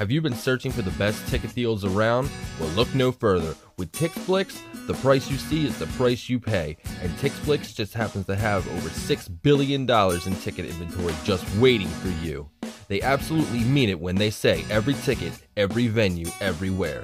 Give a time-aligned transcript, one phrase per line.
[0.00, 2.30] Have you been searching for the best ticket deals around?
[2.58, 3.54] Well, look no further.
[3.76, 8.24] With TixFlix, the price you see is the price you pay, and TixFlix just happens
[8.24, 12.48] to have over $6 billion in ticket inventory just waiting for you.
[12.88, 17.02] They absolutely mean it when they say every ticket, every venue, everywhere.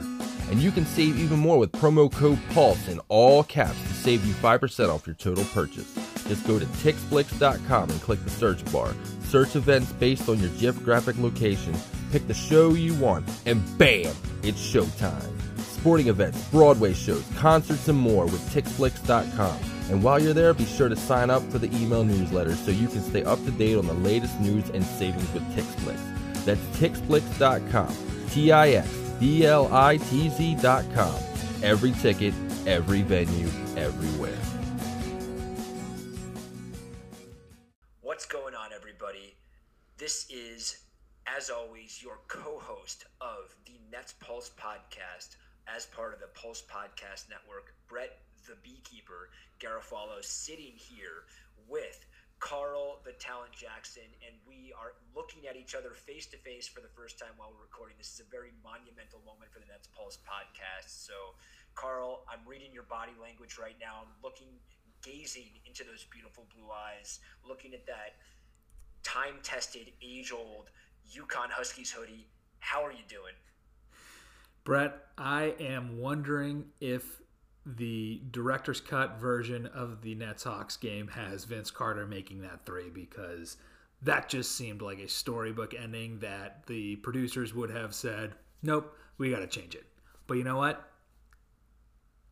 [0.50, 4.24] And you can save even more with promo code PULSE in all caps to save
[4.24, 5.94] you 5% off your total purchase.
[6.28, 8.94] Just go to TixFlix.com and click the search bar.
[9.24, 11.74] Search events based on your geographic location
[12.16, 15.30] pick the show you want, and bam, it's showtime.
[15.60, 19.58] Sporting events, Broadway shows, concerts, and more with TixFlix.com.
[19.90, 22.88] And while you're there, be sure to sign up for the email newsletter so you
[22.88, 25.98] can stay up to date on the latest news and savings with TixFlix.
[26.46, 27.94] That's TixFlix.com.
[28.30, 28.88] T I X
[29.20, 31.20] B L I T Z.com.
[31.62, 32.32] Every ticket,
[32.66, 34.38] every venue, everywhere.
[38.00, 39.34] What's going on, everybody?
[39.98, 40.85] This is
[41.26, 46.62] as always, your co host of the Nets Pulse podcast as part of the Pulse
[46.62, 51.26] Podcast Network, Brett the Beekeeper Garofalo, sitting here
[51.66, 52.06] with
[52.38, 56.80] Carl the Talent Jackson, and we are looking at each other face to face for
[56.80, 57.96] the first time while we're recording.
[57.98, 60.86] This is a very monumental moment for the Nets Pulse podcast.
[60.86, 61.34] So,
[61.74, 64.06] Carl, I'm reading your body language right now.
[64.06, 64.62] I'm looking,
[65.02, 68.22] gazing into those beautiful blue eyes, looking at that
[69.02, 70.70] time tested, age old
[71.14, 72.26] UConn Huskies hoodie.
[72.60, 73.34] How are you doing?
[74.64, 77.22] Brett, I am wondering if
[77.64, 82.90] the director's cut version of the Nets Hawks game has Vince Carter making that three
[82.90, 83.56] because
[84.02, 89.30] that just seemed like a storybook ending that the producers would have said, nope, we
[89.30, 89.84] got to change it.
[90.26, 90.88] But you know what?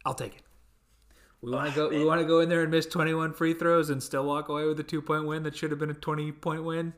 [0.04, 0.42] I'll take it.
[1.40, 1.96] We want to oh, go.
[1.96, 4.64] We want to go in there and miss 21 free throws and still walk away
[4.66, 6.94] with a two point win that should have been a 20 point win.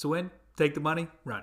[0.00, 0.30] It's a win.
[0.56, 1.08] Take the money.
[1.26, 1.42] Run.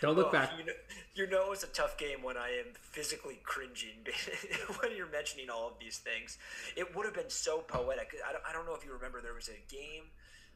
[0.00, 0.50] Don't look oh, back.
[0.56, 0.72] You know,
[1.14, 4.00] you know it's a tough game when I am physically cringing
[4.80, 6.38] when you're mentioning all of these things.
[6.74, 8.16] It would have been so poetic.
[8.26, 10.04] I don't, I don't know if you remember, there was a game.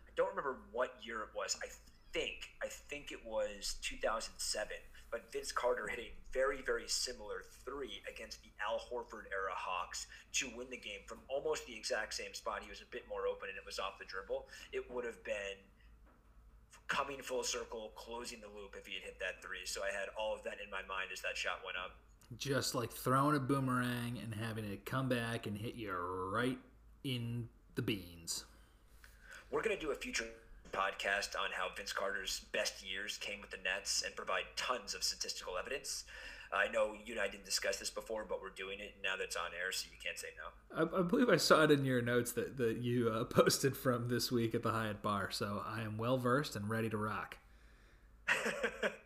[0.08, 1.58] I don't remember what year it was.
[1.62, 1.66] I
[2.14, 4.72] think, I think it was 2007.
[5.10, 10.06] But Vince Carter hit a very, very similar three against the Al Horford era Hawks
[10.40, 12.62] to win the game from almost the exact same spot.
[12.62, 14.46] He was a bit more open and it was off the dribble.
[14.72, 15.60] It would have been
[16.90, 19.64] coming full circle, closing the loop if he had hit that three.
[19.64, 21.92] So I had all of that in my mind as that shot went up.
[22.36, 26.58] Just like throwing a boomerang and having it come back and hit you right
[27.04, 28.44] in the beans.
[29.50, 30.26] We're going to do a future
[30.72, 35.02] podcast on how Vince Carter's best years came with the Nets and provide tons of
[35.02, 36.04] statistical evidence.
[36.52, 39.36] I know you and I didn't discuss this before, but we're doing it now that's
[39.36, 40.96] on air, so you can't say no.
[40.96, 44.08] I, I believe I saw it in your notes that, that you uh, posted from
[44.08, 47.36] this week at the Hyatt Bar, so I am well versed and ready to rock.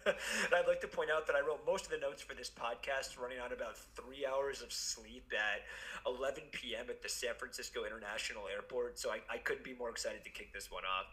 [0.06, 3.19] I'd like to point out that I wrote most of the notes for this podcast
[3.21, 5.62] running on about three hours of sleep at
[6.06, 6.87] 11 p.m.
[6.88, 10.53] at the San Francisco International Airport, so I, I couldn't be more excited to kick
[10.53, 11.06] this one off.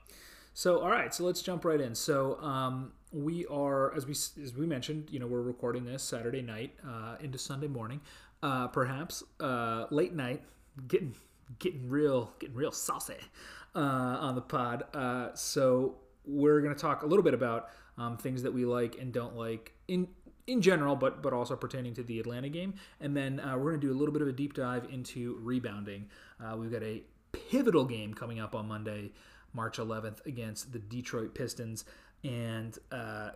[0.53, 1.95] So, all right, so let's jump right in.
[1.95, 6.41] So, um, we are, as we as we mentioned, you know, we're recording this Saturday
[6.41, 8.01] night uh, into Sunday morning,
[8.43, 10.41] uh, perhaps uh, late night,
[10.87, 11.15] getting
[11.59, 13.15] getting real getting real saucy
[13.75, 14.83] uh, on the pod.
[14.93, 15.95] Uh, so,
[16.25, 19.37] we're going to talk a little bit about um, things that we like and don't
[19.37, 20.07] like in
[20.47, 23.79] in general, but but also pertaining to the Atlanta game, and then uh, we're going
[23.79, 26.09] to do a little bit of a deep dive into rebounding.
[26.57, 29.13] we've got a pivotal game coming up on Monday.
[29.53, 31.85] March 11th against the Detroit Pistons.
[32.23, 33.31] And uh,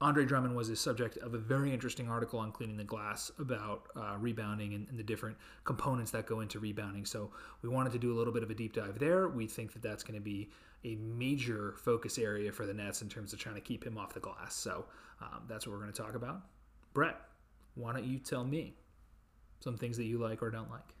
[0.00, 3.88] Andre Drummond was the subject of a very interesting article on cleaning the glass about
[3.96, 7.04] uh, rebounding and, and, the different components that go into rebounding.
[7.04, 7.30] So
[7.62, 9.28] we wanted to do a little bit of a deep dive there.
[9.28, 10.50] We think that that's going to be
[10.84, 14.12] a major focus area for the Nets in terms of trying to keep him off
[14.12, 14.54] the glass.
[14.54, 14.84] So
[15.22, 16.42] um, that's what we're going to talk about.
[16.92, 17.18] Brett,
[17.74, 18.74] why don't you tell me
[19.60, 20.94] some things that you like or don't like?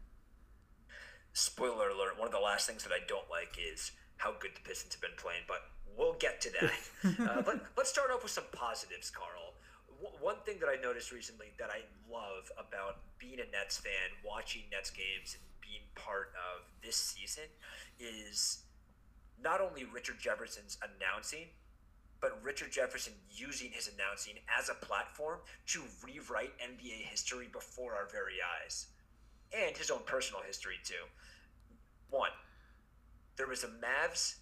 [1.32, 4.60] Spoiler alert, one of the last things that I don't like is how good the
[4.60, 6.72] Pistons have been playing, but we'll get to that.
[7.30, 9.54] uh, let, us start off with some positives, Carl.
[10.02, 14.14] W- one thing that I noticed recently that I love about being a Nets fan,
[14.24, 17.44] watching Nets games, and being part of this season
[17.98, 18.64] is
[19.42, 21.46] not only Richard Jefferson's announcing,
[22.20, 28.08] but Richard Jefferson using his announcing as a platform to rewrite NBA history before our
[28.10, 28.86] very eyes.
[29.52, 31.04] And his own personal history, too.
[32.08, 32.30] One,
[33.36, 34.36] there was a Mavs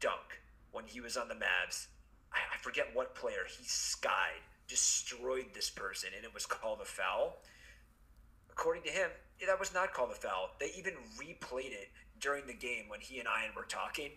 [0.00, 0.40] dunk
[0.72, 1.86] when he was on the Mavs.
[2.32, 3.44] I, I forget what player.
[3.48, 7.38] He skied, destroyed this person, and it was called a foul.
[8.50, 9.10] According to him,
[9.46, 10.50] that was not called a foul.
[10.60, 11.90] They even replayed it
[12.20, 14.10] during the game when he and Ian were talking.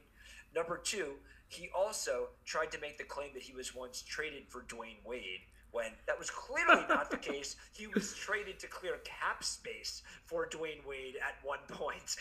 [0.55, 1.15] Number two,
[1.47, 5.41] he also tried to make the claim that he was once traded for Dwyane Wade
[5.71, 7.55] when that was clearly not the case.
[7.73, 12.15] He was traded to clear cap space for Dwyane Wade at one point.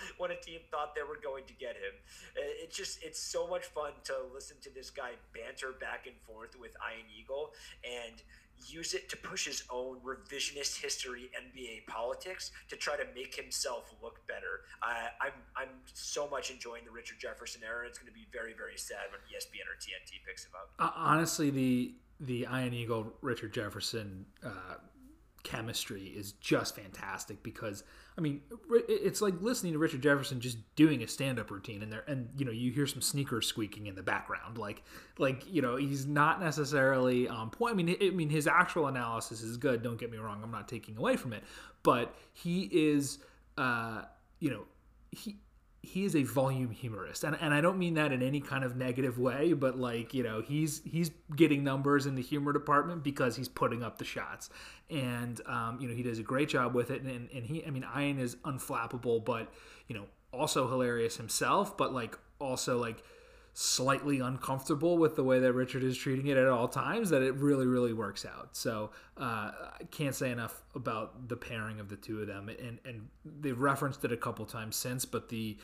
[0.18, 1.94] when a team thought they were going to get him.
[2.36, 6.58] It's just it's so much fun to listen to this guy banter back and forth
[6.58, 7.52] with Ian Eagle
[7.84, 8.22] and
[8.64, 13.94] use it to push his own revisionist history NBA politics to try to make himself
[14.02, 14.60] look better.
[14.82, 17.86] I'm I'm so much enjoying the Richard Jefferson era.
[17.86, 20.70] It's going to be very very sad when ESPN or TNT picks him up.
[20.78, 24.76] Uh, honestly, the the Ian Eagle Richard Jefferson uh,
[25.46, 27.84] chemistry is just fantastic because
[28.18, 28.40] I mean
[28.88, 32.28] it's like listening to Richard Jefferson just doing a stand up routine and there and
[32.36, 34.58] you know you hear some sneakers squeaking in the background.
[34.58, 34.82] Like
[35.18, 37.74] like you know he's not necessarily on point.
[37.74, 40.66] I mean I mean his actual analysis is good don't get me wrong I'm not
[40.66, 41.44] taking away from it
[41.84, 43.18] but he is
[43.56, 44.02] uh
[44.40, 44.64] you know
[45.12, 45.36] he
[45.86, 47.24] he is a volume humorist.
[47.24, 50.22] And, and i don't mean that in any kind of negative way but like you
[50.22, 54.50] know he's he's getting numbers in the humor department because he's putting up the shots.
[54.90, 57.02] And um, you know he does a great job with it.
[57.02, 59.52] And, and he i mean ian is unflappable but
[59.88, 63.02] you know also hilarious himself but like also like
[63.58, 67.34] slightly uncomfortable with the way that Richard is treating it at all times that it
[67.36, 68.54] really really works out.
[68.54, 69.50] So uh,
[69.80, 73.58] I can't say enough about the pairing of the two of them, and and they've
[73.58, 75.56] referenced it a couple times since, but the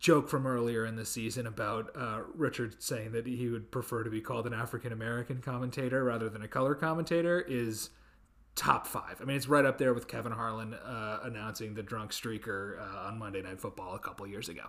[0.00, 4.10] joke from earlier in the season about uh, Richard saying that he would prefer to
[4.10, 7.90] be called an African American commentator rather than a color commentator is
[8.56, 9.20] top five.
[9.22, 13.06] I mean, it's right up there with Kevin Harlan uh, announcing the drunk streaker uh,
[13.06, 14.64] on Monday Night Football a couple years ago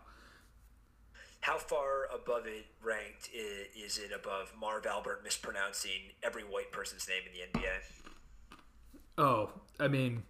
[1.41, 7.23] how far above it ranked is, it above Marv Albert mispronouncing every white person's name
[7.25, 7.71] in the NBA?
[9.17, 9.49] Oh,
[9.79, 10.23] I mean,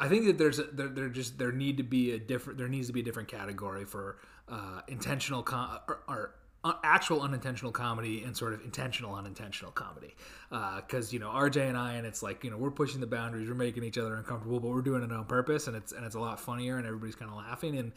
[0.00, 2.68] I think that there's a, there, there just there need to be a different there
[2.68, 4.16] needs to be a different category for
[4.48, 6.34] uh, intentional com- or, or
[6.64, 10.14] uh, actual unintentional comedy and sort of intentional unintentional comedy
[10.48, 13.06] because uh, you know RJ and I and it's like you know we're pushing the
[13.06, 16.04] boundaries we're making each other uncomfortable but we're doing it on purpose and it's and
[16.04, 17.92] it's a lot funnier and everybody's kind of laughing and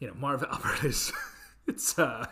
[0.00, 1.12] you know, Marv Albert is
[1.66, 2.26] it's uh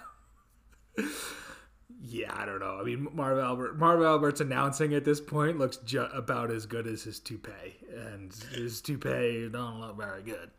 [2.00, 2.78] yeah, I don't know.
[2.80, 6.86] I mean, Marv Albert, Marv Albert's announcing at this point looks ju- about as good
[6.86, 10.50] as his toupee, and his toupee don't look very good.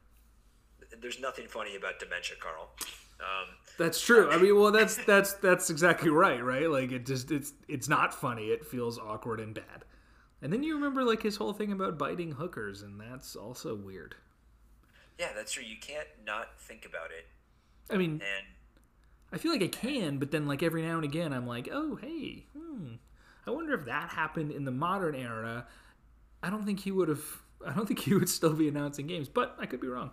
[1.01, 2.69] There's nothing funny about dementia, Carl.
[3.19, 3.47] Um,
[3.77, 4.29] that's true.
[4.29, 6.69] I mean, well, that's that's that's exactly right, right?
[6.69, 8.47] Like it just it's it's not funny.
[8.47, 9.85] It feels awkward and bad.
[10.41, 14.15] And then you remember like his whole thing about biting hookers, and that's also weird.
[15.19, 15.63] Yeah, that's true.
[15.63, 17.27] You can't not think about it.
[17.93, 18.47] I mean, and
[19.33, 21.97] I feel like I can, but then like every now and again, I'm like, oh
[21.97, 22.93] hey, hmm.
[23.45, 25.67] I wonder if that happened in the modern era.
[26.41, 27.23] I don't think he would have.
[27.65, 30.11] I don't think he would still be announcing games, but I could be wrong.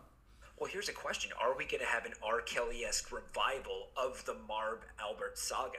[0.58, 2.40] Well, here's a question: Are we going to have an R.
[2.40, 5.78] Kelly-esque revival of the Marv Albert saga?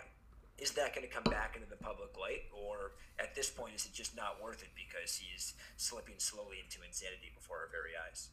[0.57, 3.85] Is that going to come back into the public light, or at this point, is
[3.85, 8.29] it just not worth it because he's slipping slowly into insanity before our very eyes?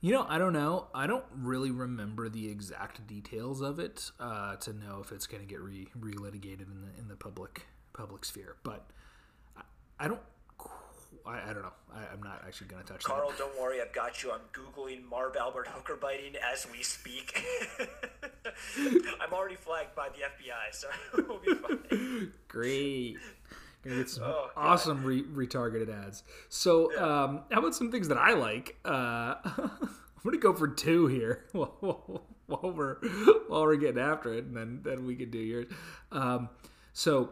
[0.00, 0.86] You know, I don't know.
[0.94, 5.42] I don't really remember the exact details of it uh, to know if it's going
[5.42, 8.56] to get re relitigated in the in the public public sphere.
[8.62, 8.86] But
[9.56, 9.62] I,
[9.98, 10.20] I don't.
[11.26, 11.72] I, I, don't know.
[11.94, 13.38] I, am not actually going to touch Carl, that.
[13.38, 13.82] don't worry.
[13.82, 14.32] I've got you.
[14.32, 17.44] I'm googling Marv Albert hooker biting as we speak.
[19.20, 20.88] I'm already flagged by the FBI, so
[21.28, 22.32] we'll be fine.
[22.46, 23.18] Great.
[23.88, 26.22] Gonna get some oh, awesome re- retargeted ads.
[26.50, 28.76] So, um, how about some things that I like?
[28.84, 32.96] Uh, I'm gonna go for two here while, while we're
[33.48, 35.66] while we're getting after it, and then then we can do yours.
[36.12, 36.50] Um,
[36.92, 37.30] so,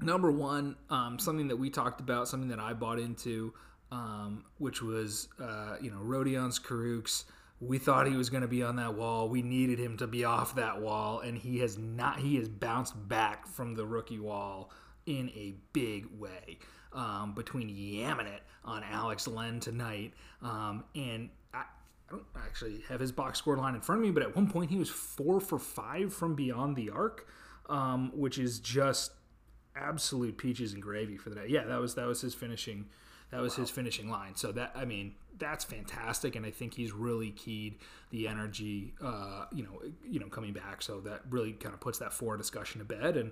[0.00, 3.54] number one, um, something that we talked about, something that I bought into,
[3.90, 7.24] um, which was uh, you know Rodions Kurucs.
[7.58, 9.28] We thought he was going to be on that wall.
[9.28, 12.18] We needed him to be off that wall, and he has not.
[12.18, 14.70] He has bounced back from the rookie wall
[15.06, 16.58] in a big way
[16.92, 20.12] um, between yamming it on Alex Len tonight.
[20.42, 21.64] Um, and I, I,
[22.10, 24.70] don't actually have his box score line in front of me, but at one point
[24.70, 27.26] he was four for five from beyond the arc,
[27.68, 29.12] um, which is just
[29.76, 31.46] absolute peaches and gravy for the day.
[31.48, 32.86] Yeah, that was that was his finishing.
[33.30, 33.62] That was wow.
[33.62, 34.34] his finishing line.
[34.34, 37.76] So that I mean, that's fantastic, and I think he's really keyed
[38.10, 38.94] the energy.
[39.00, 40.82] Uh, you know, you know, coming back.
[40.82, 43.16] So that really kind of puts that four discussion to bed.
[43.16, 43.30] And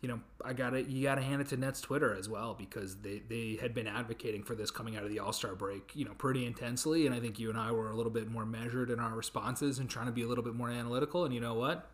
[0.00, 0.88] you know, I got it.
[0.88, 3.86] You got to hand it to Nets Twitter as well because they they had been
[3.86, 7.06] advocating for this coming out of the All Star break, you know, pretty intensely.
[7.06, 9.78] And I think you and I were a little bit more measured in our responses
[9.78, 11.24] and trying to be a little bit more analytical.
[11.26, 11.90] And you know what?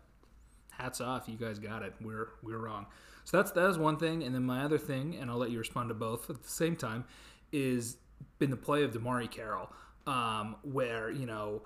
[0.71, 1.93] Hats off, you guys got it.
[1.99, 2.85] We're we're wrong.
[3.25, 4.23] So that's that is one thing.
[4.23, 6.77] And then my other thing, and I'll let you respond to both at the same
[6.77, 7.03] time,
[7.51, 7.97] is
[8.39, 9.69] been the play of DeMarre Carroll,
[10.05, 11.63] um, where you know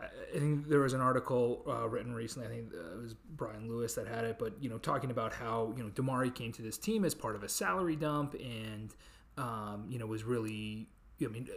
[0.00, 2.46] I think there was an article uh, written recently.
[2.46, 5.32] I think uh, it was Brian Lewis that had it, but you know, talking about
[5.32, 8.94] how you know DeMarre came to this team as part of a salary dump, and
[9.36, 10.88] um, you know was really,
[11.22, 11.48] I mean,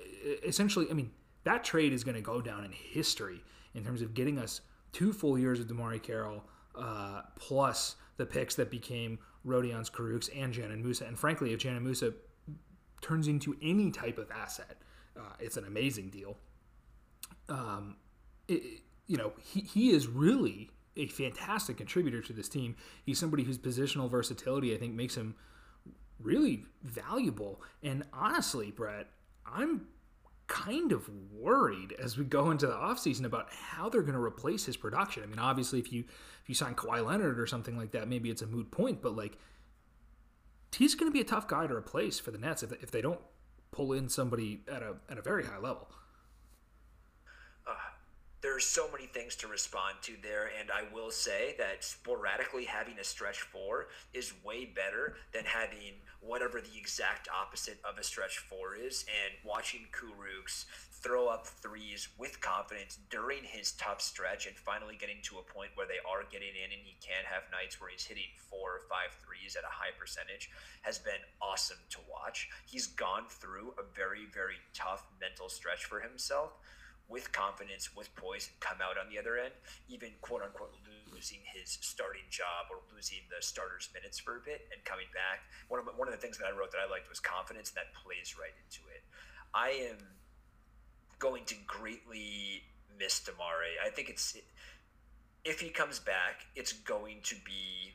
[0.44, 1.12] essentially, I mean
[1.44, 3.44] that trade is going to go down in history
[3.74, 6.44] in terms of getting us two full years of DeMarre Carroll
[6.76, 11.06] uh, plus the picks that became Rodions Kurucs and Dzanan Musa.
[11.06, 12.14] And frankly, if Dzanan Musa
[13.02, 14.78] turns into any type of asset,
[15.18, 16.38] uh, it's an amazing deal.
[17.50, 17.96] Um,
[18.48, 22.76] it, you know, he, he is really a fantastic contributor to this team.
[23.06, 25.36] He's somebody whose positional versatility, I think, makes him
[26.20, 27.62] really valuable.
[27.82, 29.08] And honestly, Brett,
[29.46, 29.88] I'm
[30.48, 34.66] kind of worried as we go into the offseason about how they're going to replace
[34.66, 35.24] his production.
[35.24, 36.04] I mean, obviously, if you
[36.44, 39.02] if you sign Kawhi Leonard or something like that, maybe it's a moot point.
[39.02, 39.38] But like,
[40.76, 43.02] he's going to be a tough guy to replace for the Nets if, if they
[43.02, 43.20] don't
[43.72, 45.90] pull in somebody at a at a very high level
[48.42, 52.98] there's so many things to respond to there, and I will say that sporadically having
[52.98, 58.40] a stretch four is way better than having whatever the exact opposite of a stretch
[58.40, 59.06] four is.
[59.08, 65.22] And watching Kurucs throw up threes with confidence during his tough stretch and finally getting
[65.24, 68.06] to a point where they are getting in and he can have nights where he's
[68.06, 70.50] hitting four or five threes at a high percentage
[70.82, 72.50] has been awesome to watch.
[72.66, 76.54] He's gone through a very, very tough mental stretch for himself
[77.12, 79.54] with confidence, with poise, and come out on the other end,
[79.90, 80.74] even quote unquote
[81.12, 85.44] losing his starting job or losing the starter's minutes for a bit and coming back.
[85.68, 87.78] One of, one of the things that I wrote that I liked was confidence, and
[87.84, 89.04] that plays right into it.
[89.54, 90.00] I am
[91.20, 92.64] going to greatly
[92.98, 93.78] miss DeMarre.
[93.86, 94.38] I think it's
[95.44, 97.94] if he comes back, it's going to be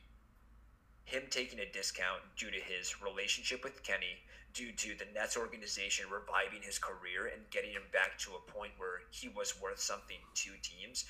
[1.07, 4.19] him taking a discount due to his relationship with Kenny
[4.53, 8.73] due to the Nets organization reviving his career and getting him back to a point
[8.77, 11.05] where he was worth something to teams.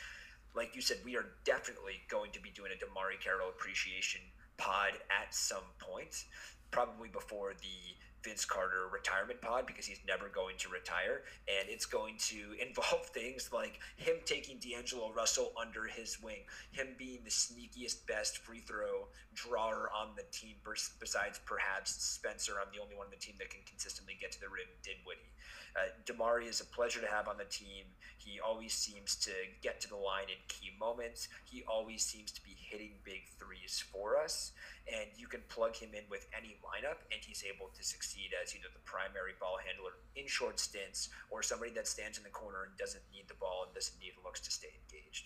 [0.53, 4.21] Like you said, we are definitely going to be doing a DeMarre Carroll appreciation
[4.57, 6.25] pod at some point,
[6.69, 7.97] probably before the
[8.27, 11.23] Vince Carter retirement pod because he's never going to retire.
[11.47, 16.87] And it's going to involve things like him taking D'Angelo Russell under his wing, him
[16.97, 20.55] being the sneakiest, best free throw drawer on the team,
[20.99, 22.53] besides perhaps Spencer.
[22.61, 25.31] I'm the only one on the team that can consistently get to the rim, Dinwiddie.
[25.77, 27.85] Uh, DeMarre is a pleasure to have on the team.
[28.17, 29.31] He always seems to
[29.61, 31.29] get to the line in key moments.
[31.45, 34.51] He always seems to be hitting big threes for us
[34.87, 38.55] and you can plug him in with any lineup, and he's able to succeed as
[38.55, 42.63] either the primary ball handler in short stints or somebody that stands in the corner
[42.63, 45.25] and doesn't need the ball and doesn't need looks to stay engaged.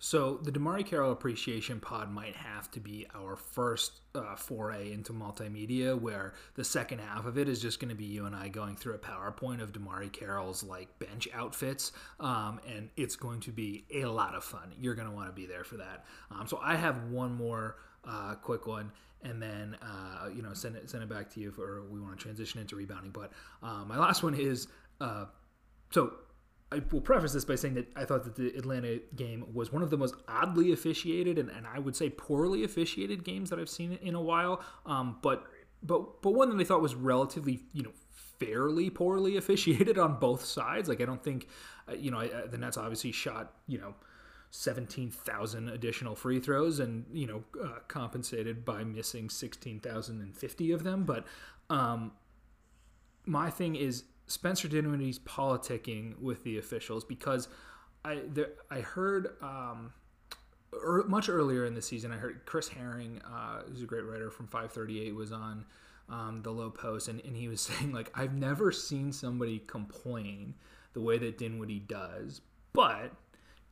[0.00, 5.12] So the DeMarre Carroll Appreciation Pod might have to be our first uh, foray into
[5.12, 8.46] multimedia, where the second half of it is just going to be you and I
[8.46, 13.50] going through a PowerPoint of DeMarre Carroll's like bench outfits, um, and it's going to
[13.50, 14.72] be a lot of fun.
[14.78, 16.04] You're going to want to be there for that.
[16.30, 20.76] Um, so I have one more uh, quick one, and then uh, you know send
[20.76, 23.10] it send it back to you for we want to transition into rebounding.
[23.10, 24.68] But uh, my last one is
[25.00, 25.26] uh,
[25.90, 26.12] so.
[26.70, 29.82] I will preface this by saying that I thought that the Atlanta game was one
[29.82, 33.70] of the most oddly officiated and, and I would say poorly officiated games that I've
[33.70, 34.62] seen in a while.
[34.84, 35.46] Um, but
[35.82, 37.92] but but one that I thought was relatively you know
[38.38, 40.88] fairly poorly officiated on both sides.
[40.88, 41.48] Like I don't think
[41.88, 43.94] uh, you know I, the Nets obviously shot you know
[44.50, 51.04] 17,000 additional free throws and, you know, uh, compensated by missing 16,050 of them.
[51.04, 51.26] But
[51.68, 52.12] um,
[53.26, 57.48] my thing is Spencer Dinwiddie's politicking with the officials because
[58.04, 59.92] I there, I heard um,
[60.72, 64.30] er, much earlier in the season, I heard Chris Herring, uh, who's a great writer
[64.30, 65.66] from 538, was on
[66.08, 70.54] um, the Lowe Post and, and he was saying, like, I've never seen somebody complain
[70.94, 72.40] the way that Dinwiddie does,
[72.72, 73.12] but–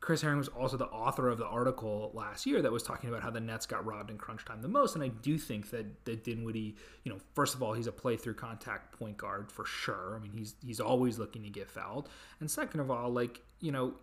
[0.00, 3.22] Chris Herring was also the author of the article last year that was talking about
[3.22, 4.94] how the Nets got robbed in crunch time the most.
[4.94, 8.16] And I do think that that Dinwiddie, you know, first of all, he's a play
[8.16, 10.14] through contact point guard for sure.
[10.16, 12.08] I mean, he's he's always looking to get fouled.
[12.40, 13.94] And second of all, like you know,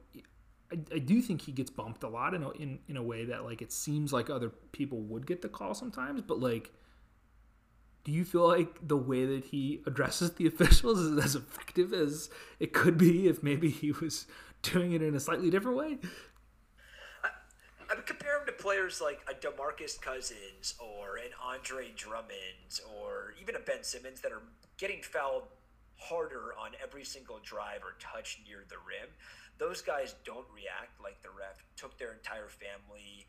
[0.72, 3.26] I, I do think he gets bumped a lot in a, in in a way
[3.26, 6.72] that like it seems like other people would get the call sometimes, but like.
[8.06, 12.30] Do you feel like the way that he addresses the officials is as effective as
[12.60, 14.28] it could be if maybe he was
[14.63, 15.98] doing it in a slightly different way.
[17.24, 17.29] I,
[17.91, 23.36] I would compare him to players like a DeMarcus Cousins or an Andre Drummond or
[23.39, 24.41] even a Ben Simmons that are
[24.77, 25.43] getting fouled
[25.98, 29.10] harder on every single drive or touch near the rim.
[29.60, 33.27] Those guys don't react like the ref took their entire family,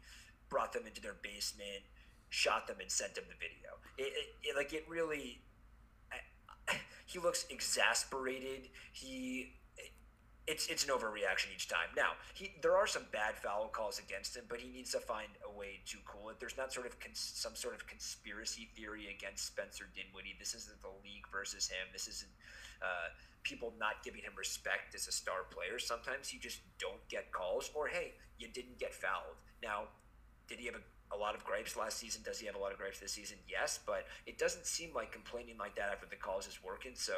[0.48, 1.82] brought them into their basement,
[2.30, 3.76] shot them, and sent them the video.
[3.98, 5.40] It, it, it like it really.
[7.06, 8.70] he looks exasperated.
[8.92, 9.52] He
[10.46, 11.88] it's it's an overreaction each time.
[11.96, 15.28] Now, he there are some bad foul calls against him, but he needs to find
[15.46, 16.38] a way to cool it.
[16.38, 20.36] There's not sort of cons- some sort of conspiracy theory against Spencer Dinwiddie.
[20.38, 21.88] This isn't the league versus him.
[21.92, 22.30] This isn't
[22.82, 23.08] uh,
[23.42, 25.78] people not giving him respect as a star player.
[25.78, 29.40] Sometimes you just don't get calls, or hey, you didn't get fouled.
[29.62, 29.88] Now,
[30.46, 32.22] did he have a a lot of gripes last season.
[32.24, 33.36] Does he have a lot of gripes this season?
[33.48, 36.92] Yes, but it doesn't seem like complaining like that after the calls is working.
[36.94, 37.12] So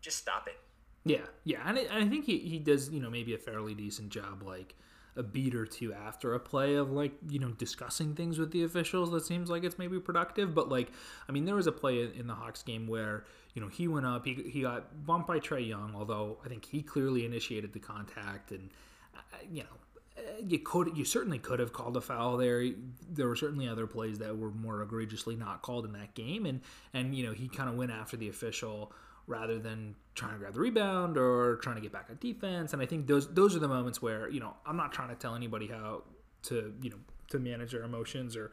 [0.00, 0.56] just stop it.
[1.04, 3.74] Yeah, yeah, and I, and I think he, he does you know maybe a fairly
[3.74, 4.74] decent job like
[5.16, 8.62] a beat or two after a play of like you know discussing things with the
[8.62, 10.92] officials that seems like it's maybe productive but like
[11.28, 14.06] i mean there was a play in the hawks game where you know he went
[14.06, 17.80] up he, he got bumped by Trae Young although i think he clearly initiated the
[17.80, 18.70] contact and
[19.16, 19.18] uh,
[19.50, 19.68] you know
[20.16, 22.64] uh, you could you certainly could have called a foul there.
[23.08, 26.60] There were certainly other plays that were more egregiously not called in that game and
[26.92, 28.92] and you know he kind of went after the official
[29.26, 32.72] rather than trying to grab the rebound or trying to get back on defense.
[32.72, 35.14] And I think those those are the moments where you know I'm not trying to
[35.14, 36.02] tell anybody how
[36.44, 36.96] to you know
[37.30, 38.50] to manage their emotions or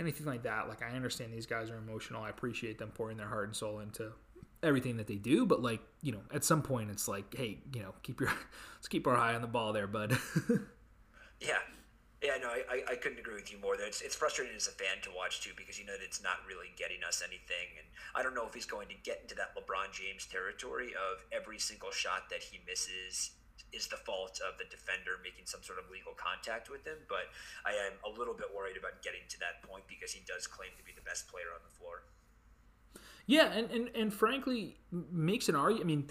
[0.00, 0.68] anything like that.
[0.68, 2.22] Like I understand these guys are emotional.
[2.22, 4.12] I appreciate them pouring their heart and soul into
[4.62, 5.46] everything that they do.
[5.46, 8.30] But like you know, at some point it's like, hey, you know, keep your
[8.76, 10.18] let's keep our eye on the ball there, bud.
[11.40, 11.58] yeah,
[12.24, 13.76] yeah, no, I, I couldn't agree with you more.
[13.76, 16.24] There, it's, it's frustrating as a fan to watch too because you know that it's
[16.24, 19.36] not really getting us anything, and I don't know if he's going to get into
[19.36, 23.36] that LeBron James territory of every single shot that he misses
[23.76, 26.96] is the fault of the defender making some sort of legal contact with him.
[27.12, 27.28] But
[27.66, 30.70] I am a little bit worried about getting to that point because he does claim
[30.78, 32.08] to be the best player on the floor.
[33.26, 35.84] Yeah, and and, and frankly makes an argument.
[35.84, 36.08] I mean,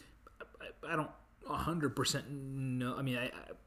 [0.85, 1.11] I, I don't
[1.49, 2.95] hundred percent know.
[2.97, 3.57] I mean, I, I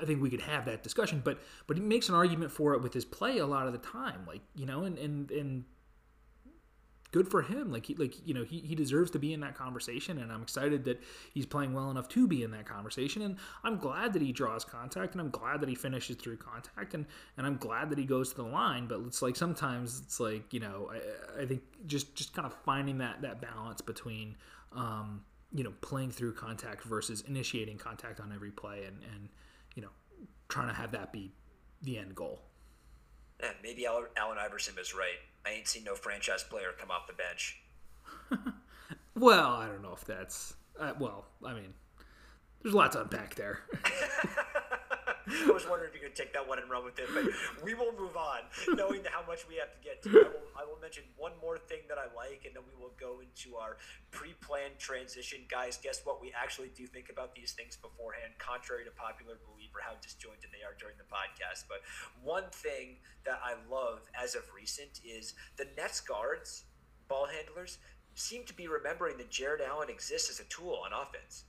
[0.00, 2.82] I think we could have that discussion, but but he makes an argument for it
[2.82, 5.64] with his play a lot of the time, like you know, and and and
[7.12, 7.72] good for him.
[7.72, 10.42] Like he like you know he, he deserves to be in that conversation, and I'm
[10.42, 13.22] excited that he's playing well enough to be in that conversation.
[13.22, 16.94] And I'm glad that he draws contact, and I'm glad that he finishes through contact,
[16.94, 17.06] and
[17.36, 18.86] and I'm glad that he goes to the line.
[18.86, 22.54] But it's like sometimes it's like you know I, I think just just kind of
[22.64, 24.36] finding that that balance between.
[24.72, 29.28] Um, you know, playing through contact versus initiating contact on every play, and, and
[30.48, 31.32] trying to have that be
[31.82, 32.42] the end goal.
[33.40, 35.18] Yeah, maybe Allen Iverson is right.
[35.46, 37.62] I ain't seen no franchise player come off the bench.
[39.16, 41.26] well, I don't know if that's uh, well.
[41.44, 41.72] I mean,
[42.62, 43.60] there's a lot to unpack there.
[45.30, 47.24] I was wondering if you could take that one and run with it, but
[47.62, 48.40] we will move on,
[48.74, 50.10] knowing how much we have to get to.
[50.10, 52.94] I will, I will mention one more thing that I like, and then we will
[52.98, 53.76] go into our
[54.10, 55.46] pre-planned transition.
[55.48, 56.20] Guys, guess what?
[56.20, 60.50] We actually do think about these things beforehand, contrary to popular belief or how disjointed
[60.50, 61.64] they are during the podcast.
[61.68, 61.80] But
[62.22, 66.64] one thing that I love as of recent is the Nets guards,
[67.08, 67.78] ball handlers,
[68.14, 71.44] seem to be remembering that Jarrett Allen exists as a tool on offense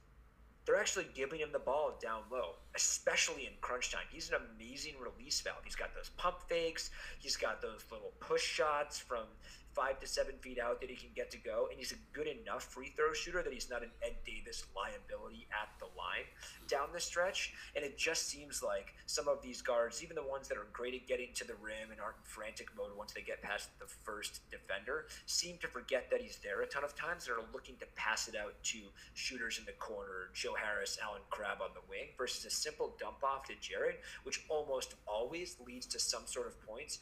[0.65, 4.03] they're actually giving him the ball down low, especially in crunch time.
[4.11, 5.63] He's an amazing release valve.
[5.63, 6.91] He's got those pump fakes.
[7.19, 9.25] He's got those little push shots from
[9.73, 12.27] five to seven feet out that he can get to go, and he's a good
[12.27, 16.27] enough free throw shooter that he's not an Ed Davis liability at the line
[16.67, 17.53] down the stretch.
[17.75, 20.93] And it just seems like some of these guards, even the ones that are great
[20.93, 23.87] at getting to the rim and aren't in frantic mode once they get past the
[24.03, 27.85] first defender, seem to forget that he's there a ton of times are looking to
[27.95, 28.79] pass it out to
[29.13, 33.23] shooters in the corner, Joe Harris, Allen Crabbe on the wing, versus a simple dump
[33.23, 36.99] off to Jarrett, which almost always leads to some sort of points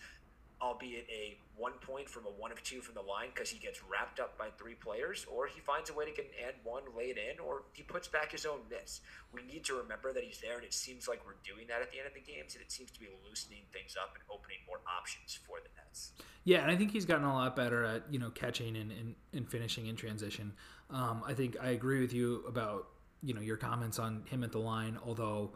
[0.62, 3.82] albeit a one point from a one of two from the line because he gets
[3.84, 6.84] wrapped up by three players, or he finds a way to get an and one
[6.98, 9.02] laid in, or he puts back his own miss.
[9.34, 11.91] We need to remember that he's there, and it seems like we're doing that at
[11.91, 14.58] the end of the games, and it seems to be loosening things up and opening
[14.67, 16.12] more options for the Nets.
[16.43, 19.15] Yeah, and I think he's gotten a lot better at you know catching and, and,
[19.34, 20.54] and finishing in transition.
[20.89, 22.88] Um, I think I agree with you about
[23.22, 25.52] you know your comments on him at the line, although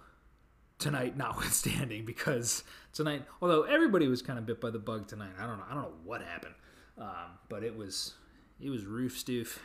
[0.83, 5.47] tonight notwithstanding because tonight although everybody was kind of bit by the bug tonight i
[5.47, 6.53] don't know i don't know what happened.
[6.95, 8.13] Um, but it was
[8.61, 9.57] it was roof stoof.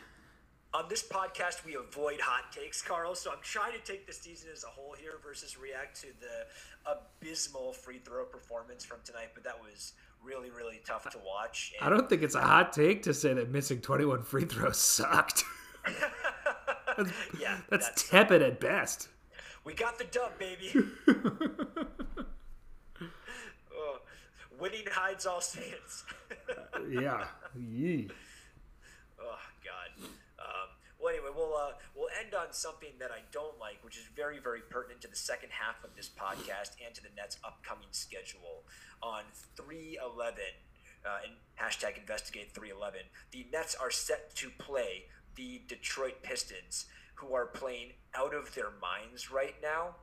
[0.73, 4.49] On this podcast we avoid hot takes carl so i'm trying to take the season
[4.51, 9.43] as a whole here versus react to the abysmal free throw performance from tonight but
[9.43, 11.87] that was really really tough to watch and...
[11.87, 15.43] i don't think it's a hot take to say that missing 21 free throws sucked.
[16.97, 19.07] That's, yeah that's, that's tepid at best
[19.63, 20.73] we got the dub, baby.
[23.75, 23.99] oh,
[24.59, 26.03] winning hides all sins.
[26.89, 27.25] yeah.
[27.55, 28.09] Yee.
[29.21, 29.89] Oh God.
[30.39, 30.69] Um,
[30.99, 34.39] well, anyway, we'll uh, we'll end on something that I don't like, which is very
[34.39, 38.63] very pertinent to the second half of this podcast and to the Nets' upcoming schedule.
[39.01, 39.23] On
[39.55, 40.53] three eleven,
[41.05, 46.85] uh, and hashtag investigate three eleven, the Nets are set to play the Detroit Pistons
[47.19, 49.95] who are playing out of their minds right now.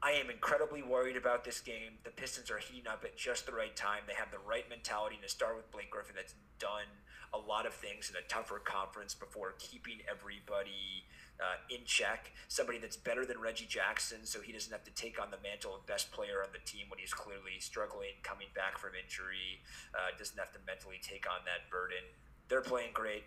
[0.00, 1.98] I am incredibly worried about this game.
[2.04, 4.02] The Pistons are heating up at just the right time.
[4.06, 6.86] They have the right mentality to start with Blake Griffin that's done
[7.34, 11.02] a lot of things in a tougher conference before keeping everybody
[11.42, 12.30] uh, in check.
[12.46, 15.74] Somebody that's better than Reggie Jackson, so he doesn't have to take on the mantle
[15.74, 19.60] of best player on the team when he's clearly struggling, coming back from injury.
[19.94, 22.06] Uh, doesn't have to mentally take on that burden.
[22.48, 23.24] They're playing great.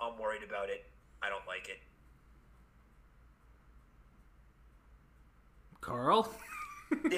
[0.00, 0.88] I'm worried about it.
[1.24, 1.78] I don't like it.
[5.80, 6.32] Carl.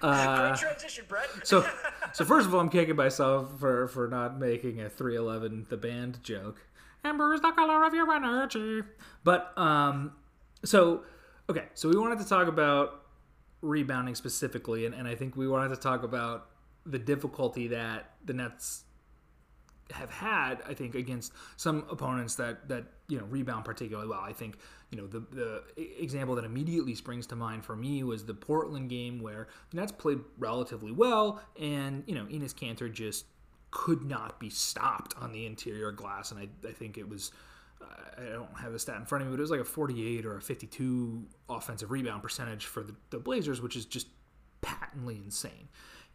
[0.00, 1.28] Uh, Great transition, Brett.
[1.44, 1.64] so,
[2.14, 6.22] so first of all, I'm kicking myself for for not making a 311 the band
[6.22, 6.58] joke.
[7.04, 8.82] Amber is the color of your energy.
[9.24, 10.12] But um,
[10.64, 11.02] so
[11.50, 13.02] okay, so we wanted to talk about
[13.60, 16.48] rebounding specifically, and, and I think we wanted to talk about
[16.86, 18.84] the difficulty that the Nets
[19.92, 24.20] have had, I think, against some opponents that that you know rebound particularly well.
[24.20, 24.58] I think
[24.90, 28.90] you know the the example that immediately springs to mind for me was the Portland
[28.90, 33.26] game where the Nets played relatively well, and you know Enes Kanter just
[33.70, 37.32] could not be stopped on the interior glass, and I, I think it was.
[38.16, 40.24] I don't have the stat in front of me, but it was like a 48
[40.24, 44.06] or a 52 offensive rebound percentage for the, the Blazers, which is just
[44.60, 45.68] patently insane.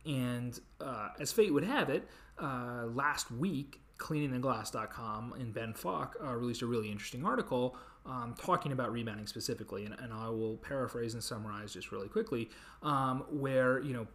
[0.07, 2.07] And uh, as fate would have it,
[2.39, 8.71] uh, last week, cleaningtheglass.com and Ben Falk uh, released a really interesting article um, talking
[8.71, 9.85] about rebounding specifically.
[9.85, 12.49] And, and, I will paraphrase and summarize just really quickly,
[12.83, 14.07] um, where, you know,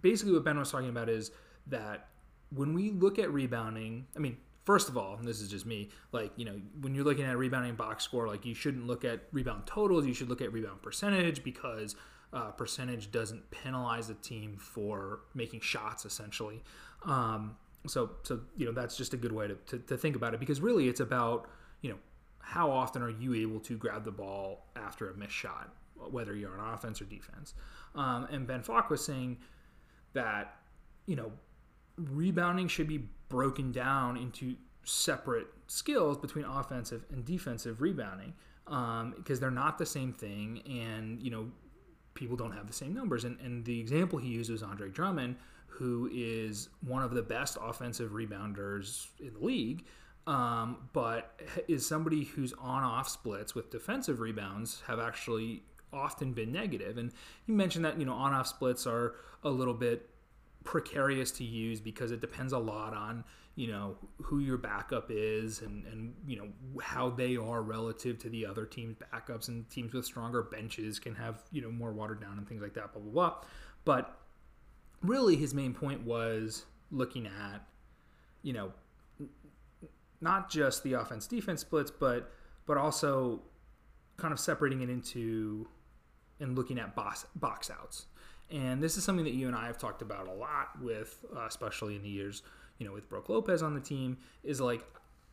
[0.00, 1.30] basically what Ben was talking about is
[1.68, 2.08] that
[2.54, 6.32] when we look at rebounding, I mean, first of all, this is just me, like,
[6.36, 9.66] you know, when you're looking at rebounding box score, like, you shouldn't look at rebound
[9.66, 11.96] totals, you should look at rebound percentage because
[12.32, 16.62] uh, percentage doesn't penalize the team for making shots, essentially.
[17.04, 20.34] Um, so, so you know, that's just a good way to, to, to think about
[20.34, 21.48] it because really it's about,
[21.80, 21.98] you know,
[22.40, 25.74] how often are you able to grab the ball after a missed shot,
[26.10, 27.54] whether you're on offense or defense.
[27.94, 29.38] Um, and Ben Falk was saying
[30.12, 30.56] that,
[31.06, 31.32] you know,
[31.96, 38.34] rebounding should be broken down into separate skills between offensive and defensive rebounding
[38.66, 40.62] um, because they're not the same thing.
[40.66, 41.50] And, you know,
[42.14, 43.24] people don't have the same numbers.
[43.24, 47.56] And, and the example he used was Andre Drummond, who is one of the best
[47.60, 49.84] offensive rebounders in the league,
[50.26, 56.52] um, but is somebody whose on off splits with defensive rebounds have actually often been
[56.52, 56.98] negative.
[56.98, 57.12] And
[57.46, 60.08] you mentioned that, you know, on off splits are a little bit
[60.64, 65.60] precarious to use because it depends a lot on you know who your backup is
[65.60, 66.48] and and you know
[66.82, 71.14] how they are relative to the other team's backups and teams with stronger benches can
[71.14, 73.34] have you know more watered down and things like that blah blah blah.
[73.84, 74.18] But
[75.02, 77.66] really his main point was looking at
[78.42, 78.72] you know
[80.20, 82.32] not just the offense defense splits but
[82.66, 83.42] but also
[84.16, 85.68] kind of separating it into
[86.40, 88.06] and looking at box box outs.
[88.50, 91.46] And this is something that you and I have talked about a lot with, uh,
[91.46, 92.42] especially in the years,
[92.82, 94.84] you know, with Brook Lopez on the team, is like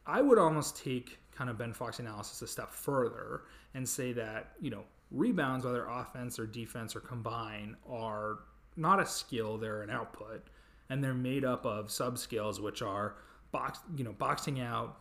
[0.05, 3.41] I would almost take kind of Ben Falk's analysis a step further
[3.73, 8.41] and say that, you know, rebounds, whether offense or defense or combined, are
[8.77, 10.43] not a skill, they're an output.
[10.91, 13.15] And they're made up of sub skills, which are
[13.51, 14.99] box, you know, boxing out,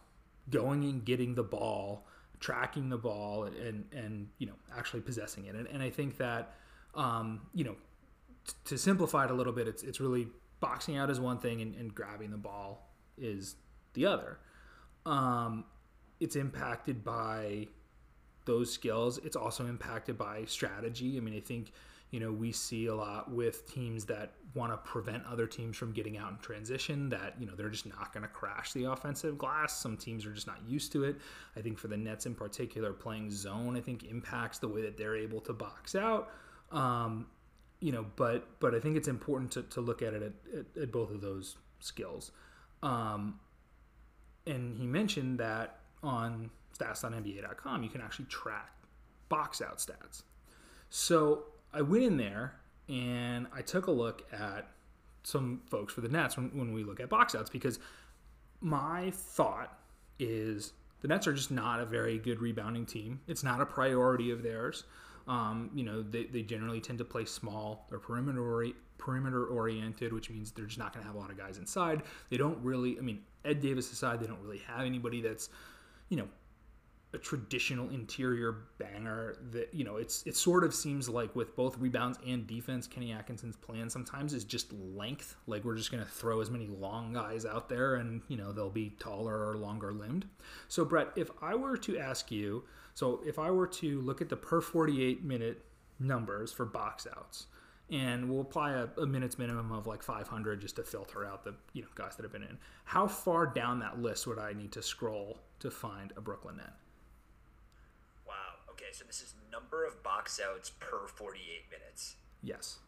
[0.49, 2.07] going and getting the ball,
[2.41, 5.55] tracking the ball, and and you know actually possessing it.
[5.55, 6.55] And, and I think that
[6.95, 7.77] um, you know
[8.65, 10.29] to simplify it a little bit, it's it's really
[10.61, 13.57] boxing out is one thing and, and grabbing the ball is
[13.95, 14.39] the other.
[15.07, 15.65] Um,
[16.21, 17.69] it's impacted by
[18.45, 19.19] those skills.
[19.19, 21.17] It's also impacted by strategy.
[21.17, 21.73] I mean, I think
[22.11, 25.93] you know we see a lot with teams that want to prevent other teams from
[25.93, 29.37] getting out in transition that you know they're just not going to crash the offensive
[29.37, 31.17] glass some teams are just not used to it
[31.57, 34.97] i think for the nets in particular playing zone i think impacts the way that
[34.97, 36.31] they're able to box out
[36.73, 37.27] um,
[37.81, 40.83] you know, but but I think it's important to, to look at it at, at,
[40.83, 42.33] at both of those skills.
[42.83, 43.41] Um,
[44.47, 48.73] and he mentioned that on stats.nba.com you can actually track
[49.29, 50.23] box out stats.
[50.91, 52.55] So I went in there
[52.89, 54.69] and I took a look at
[55.23, 57.79] some folks for the Nets when, when we look at box outs because
[58.61, 59.79] my thought
[60.19, 63.21] is the Nets are just not a very good rebounding team.
[63.29, 64.85] It's not a priority of theirs.
[65.29, 67.87] Um, you know, they, they generally tend to play small.
[67.91, 71.37] They're perimeter perimeter oriented, which means they're just not going to have a lot of
[71.37, 72.03] guys inside.
[72.31, 72.99] They don't really.
[72.99, 75.51] I mean, Ed Davis aside, they don't really have anybody that's,
[76.09, 76.29] you know,
[77.15, 81.79] a traditional interior banger that you know it's it sort of seems like with both
[81.79, 86.11] rebounds and defense kenny atkinson's plan sometimes is just length like we're just going to
[86.11, 89.93] throw as many long guys out there and you know they'll be taller or longer
[89.93, 90.27] limbed
[90.69, 94.29] so brett if i were to ask you so if i were to look at
[94.29, 95.65] the per 48 minute
[95.99, 97.47] numbers for box outs
[97.91, 101.55] and we'll apply a, a, minutes minimum of like 500 just to filter out the
[101.73, 102.59] you know guys that have been in.
[102.85, 106.73] How far down that list would I need to scroll to find a Brooklyn net?
[108.89, 112.17] Okay, so this is number of box outs per 48 minutes.
[112.43, 112.79] Yes.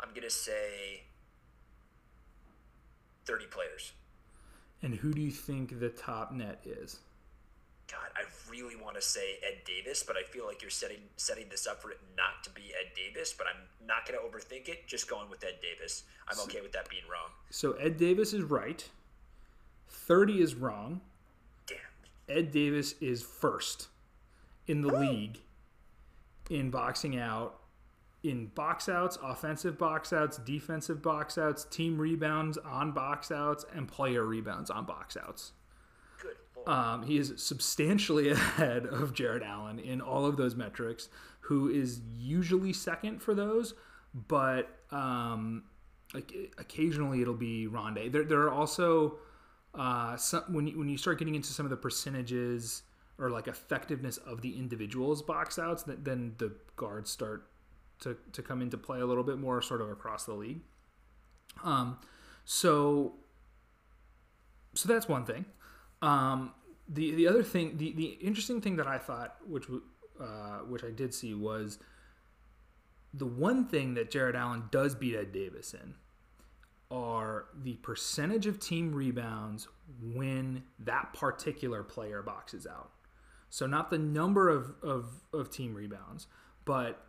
[0.00, 1.02] I'm gonna say
[3.24, 3.92] 30 players.
[4.82, 6.98] And who do you think the top net is?
[7.90, 11.46] God, I really want to say Ed Davis, but I feel like you're setting setting
[11.50, 13.34] this up for it not to be Ed Davis.
[13.36, 14.86] But I'm not going to overthink it.
[14.86, 16.04] Just going with Ed Davis.
[16.28, 17.30] I'm so, okay with that being wrong.
[17.50, 18.88] So Ed Davis is right.
[19.88, 21.00] Thirty is wrong.
[21.66, 21.78] Damn.
[22.28, 23.88] Ed Davis is first
[24.66, 25.40] in the league
[26.50, 27.60] in boxing out,
[28.22, 33.88] in box outs, offensive box outs, defensive box outs, team rebounds on box outs, and
[33.88, 35.52] player rebounds on box outs.
[36.70, 41.08] Um, he is substantially ahead of Jarrett Allen in all of those metrics,
[41.40, 43.74] who is usually second for those,
[44.14, 45.64] but um,
[46.14, 48.12] like occasionally it'll be Rondae.
[48.12, 49.18] There, there are also
[49.74, 52.84] uh, some, when you, when you start getting into some of the percentages
[53.18, 57.50] or like effectiveness of the individuals box outs, then the guards start
[58.02, 60.60] to, to come into play a little bit more, sort of across the league.
[61.64, 61.98] Um,
[62.44, 63.14] so
[64.74, 65.46] so that's one thing.
[66.00, 66.52] Um,
[66.92, 69.66] the the other thing, the the interesting thing that I thought, which
[70.20, 71.78] uh, which I did see, was
[73.14, 75.94] the one thing that Jarrett Allen does beat Ed Davis in
[76.90, 79.68] are the percentage of team rebounds
[80.02, 82.90] when that particular player boxes out.
[83.48, 86.26] So not the number of, of, of team rebounds,
[86.64, 87.04] but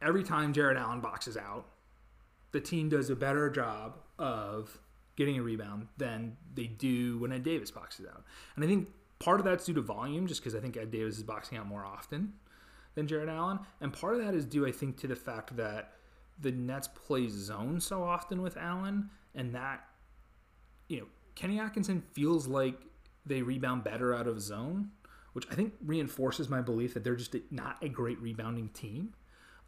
[0.00, 1.66] every time Jarrett Allen boxes out,
[2.52, 4.78] the team does a better job of
[5.16, 8.24] getting a rebound than they do when Ed Davis boxes out.
[8.56, 11.16] And I think part of that's due to volume, just because I think Ed Davis
[11.16, 12.32] is boxing out more often
[12.94, 13.58] than Jarrett Allen.
[13.80, 15.92] And part of that is due, I think, to the fact that
[16.38, 19.84] the Nets play zone so often with Allen, and that,
[20.88, 22.74] you know, Kenny Atkinson feels like
[23.24, 24.90] they rebound better out of zone,
[25.32, 29.14] which I think reinforces my belief that they're just not a great rebounding team.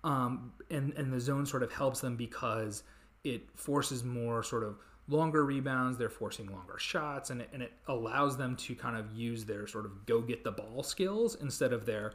[0.03, 2.83] Um, and, and the zone sort of helps them because
[3.23, 4.77] it forces more sort of
[5.09, 9.13] longer rebounds, they're forcing longer shots, and it, and it allows them to kind of
[9.13, 12.13] use their sort of go get the ball skills instead of their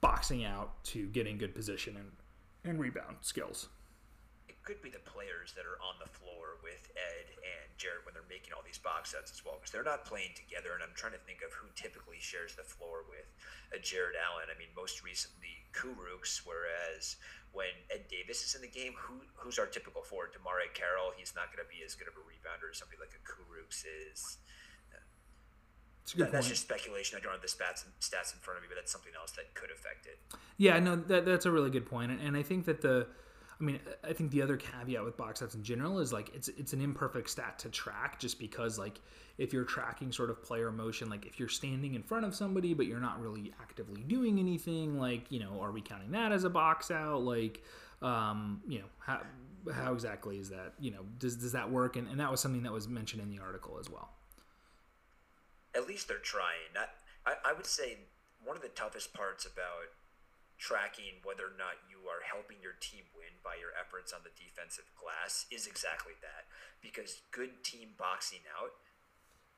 [0.00, 2.10] boxing out to getting good position and,
[2.64, 3.68] and rebound skills.
[4.48, 8.12] It could be the players that are on the floor with Ed and Jarrett when
[8.12, 10.74] they're making all these box sets as well, because they're not playing together.
[10.74, 13.30] And I'm trying to think of who typically shares the floor with
[13.72, 14.50] uh, a Jarrett Allen.
[14.50, 17.16] I mean, most recently Kurucs, whereas
[17.54, 20.34] when Ed Davis is in the game, who who's our typical forward?
[20.34, 23.14] DeMarre Carroll, he's not going to be as good of a rebounder as somebody like
[23.14, 24.42] a Kurucs is.
[26.16, 27.18] That, that's just speculation.
[27.18, 29.52] I don't have the stats stats in front of me, but that's something else that
[29.52, 30.18] could affect it.
[30.56, 33.08] Yeah, no, that, that's a really good point, and, and I think that the
[33.60, 36.48] I mean, I think the other caveat with box sets in general is like it's
[36.48, 39.00] it's an imperfect stat to track just because like
[39.36, 42.72] if you're tracking sort of player motion, like if you're standing in front of somebody
[42.72, 46.44] but you're not really actively doing anything, like you know, are we counting that as
[46.44, 47.24] a box out?
[47.24, 47.62] Like,
[48.00, 49.22] um, you know, how
[49.74, 50.74] how exactly is that?
[50.78, 51.96] You know, does does that work?
[51.96, 54.10] And, and that was something that was mentioned in the article as well.
[55.74, 56.76] At least they're trying.
[57.26, 57.98] I, I would say
[58.44, 59.90] one of the toughest parts about
[60.58, 64.34] tracking whether or not you are helping your team win by your efforts on the
[64.34, 66.50] defensive glass is exactly that.
[66.82, 68.74] Because good team boxing out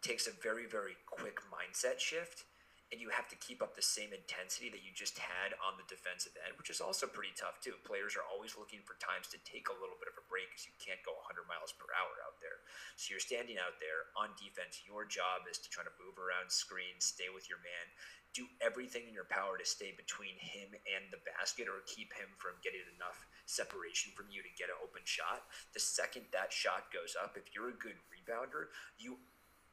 [0.05, 2.45] takes a very, very quick mindset shift
[2.91, 5.87] and you have to keep up the same intensity that you just had on the
[5.87, 7.79] defensive end, which is also pretty tough too.
[7.87, 10.67] Players are always looking for times to take a little bit of a break because
[10.67, 12.59] you can't go 100 miles per hour out there.
[12.99, 14.83] So you're standing out there on defense.
[14.83, 17.87] Your job is to try to move around screens, stay with your man,
[18.35, 22.31] do everything in your power to stay between him and the basket or keep him
[22.39, 25.43] from getting enough separation from you to get an open shot.
[25.75, 29.19] The second that shot goes up, if you're a good rebounder, you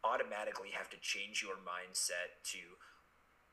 [0.01, 2.61] automatically have to change your mindset to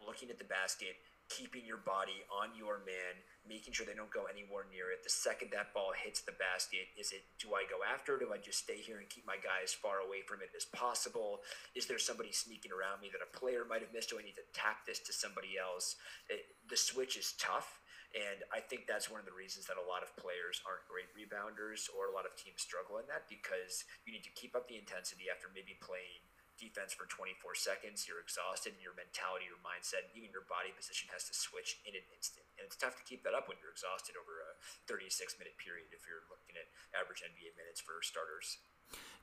[0.01, 0.97] looking at the basket,
[1.29, 3.17] keeping your body on your man,
[3.49, 5.03] making sure they don't go anywhere near it.
[5.03, 8.17] The second that ball hits the basket, is it do I go after?
[8.17, 8.25] It?
[8.25, 10.69] Do I just stay here and keep my guy as far away from it as
[10.69, 11.41] possible?
[11.73, 14.13] Is there somebody sneaking around me that a player might have missed?
[14.13, 15.97] Do I need to tap this to somebody else?
[16.29, 17.81] It, the switch is tough.
[18.15, 21.11] And I think that's one of the reasons that a lot of players aren't great
[21.19, 24.71] rebounders or a lot of teams struggle in that because you need to keep up
[24.71, 26.23] the intensity after maybe playing
[26.59, 28.07] defense for 24 seconds.
[28.07, 31.95] You're exhausted, and your mentality, your mindset, even your body position has to switch in
[31.95, 32.47] an instant.
[32.57, 35.91] And it's tough to keep that up when you're exhausted over a 36 minute period
[35.91, 38.63] if you're looking at average NBA minutes for starters.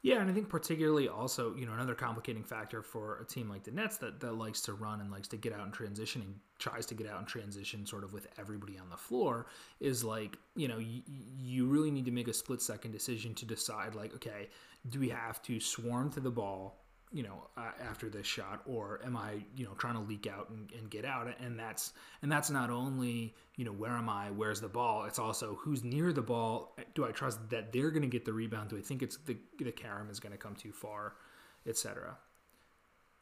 [0.04, 3.64] Yeah, and I think particularly also, you know, another complicating factor for a team like
[3.64, 6.36] the Nets that, that likes to run and likes to get out in transition and
[6.58, 9.46] tries to get out in transition sort of with everybody on the floor
[9.80, 13.46] is like, you know, you, you really need to make a split second decision to
[13.46, 14.50] decide, like, okay,
[14.90, 16.81] do we have to swarm to the ball
[17.12, 20.50] you know uh, after this shot or am i you know trying to leak out
[20.50, 21.28] and, and, get out?
[21.40, 25.06] And that's and that's not only you know where am i where's the ball?
[25.06, 26.76] It's also who's near the ball.
[26.96, 28.70] Do i trust that they're going to get the rebound?
[28.70, 31.14] Do i think it's the the carom is going to come too far
[31.68, 32.18] etc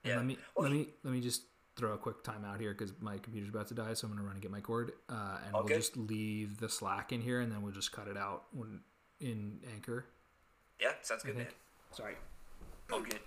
[0.06, 0.16] yeah.
[0.16, 1.44] let me let me let me just
[1.76, 4.26] throw a quick timeout here because my computer's about to die so i'm going to
[4.26, 5.74] run and get my cord uh, and okay.
[5.74, 8.80] we'll just leave the slack in here and then we'll just cut it out when
[9.20, 10.06] in anchor.
[10.80, 11.48] Yeah sounds good man.
[11.92, 12.16] Sorry.
[12.92, 13.20] Oh good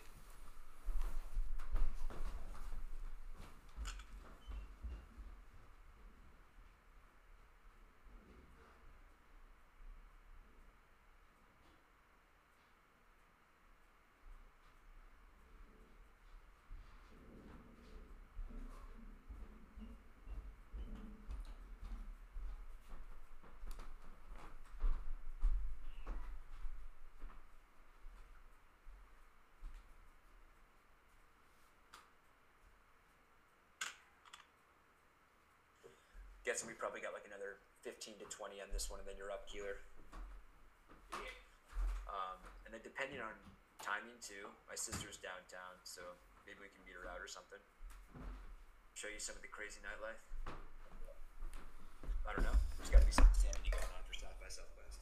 [36.52, 37.56] guessing we probably got like another
[38.02, 39.78] 15 to 20 on this one, and then you're up, Keeler.
[42.10, 43.30] Um, and then depending on
[43.78, 46.02] timing too, my sister's downtown, so
[46.42, 47.62] maybe we can meet her out or something.
[48.98, 50.18] Show you some of the crazy nightlife.
[52.26, 52.58] I don't know.
[52.74, 54.98] There's got to be some sanity going on for South by Southwest.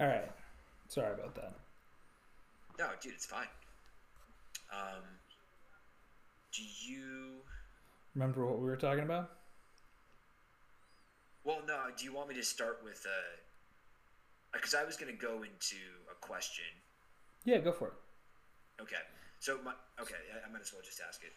[0.00, 0.30] All right.
[0.88, 1.54] Sorry about that.
[2.78, 3.48] No, dude, it's fine.
[4.72, 5.02] Um,
[6.54, 7.40] do you
[8.14, 9.30] remember what we were talking about?
[11.44, 11.86] Well, no.
[11.96, 13.36] Do you want me to start with uh
[14.52, 15.76] Because I was going to go into
[16.10, 16.64] a question.
[17.44, 18.82] Yeah, go for it.
[18.82, 19.02] Okay.
[19.40, 21.32] So my okay, I, I might as well just ask it.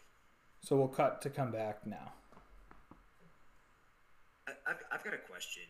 [0.60, 2.12] So we'll cut to come back now.
[4.46, 5.64] I, I've, I've got a question.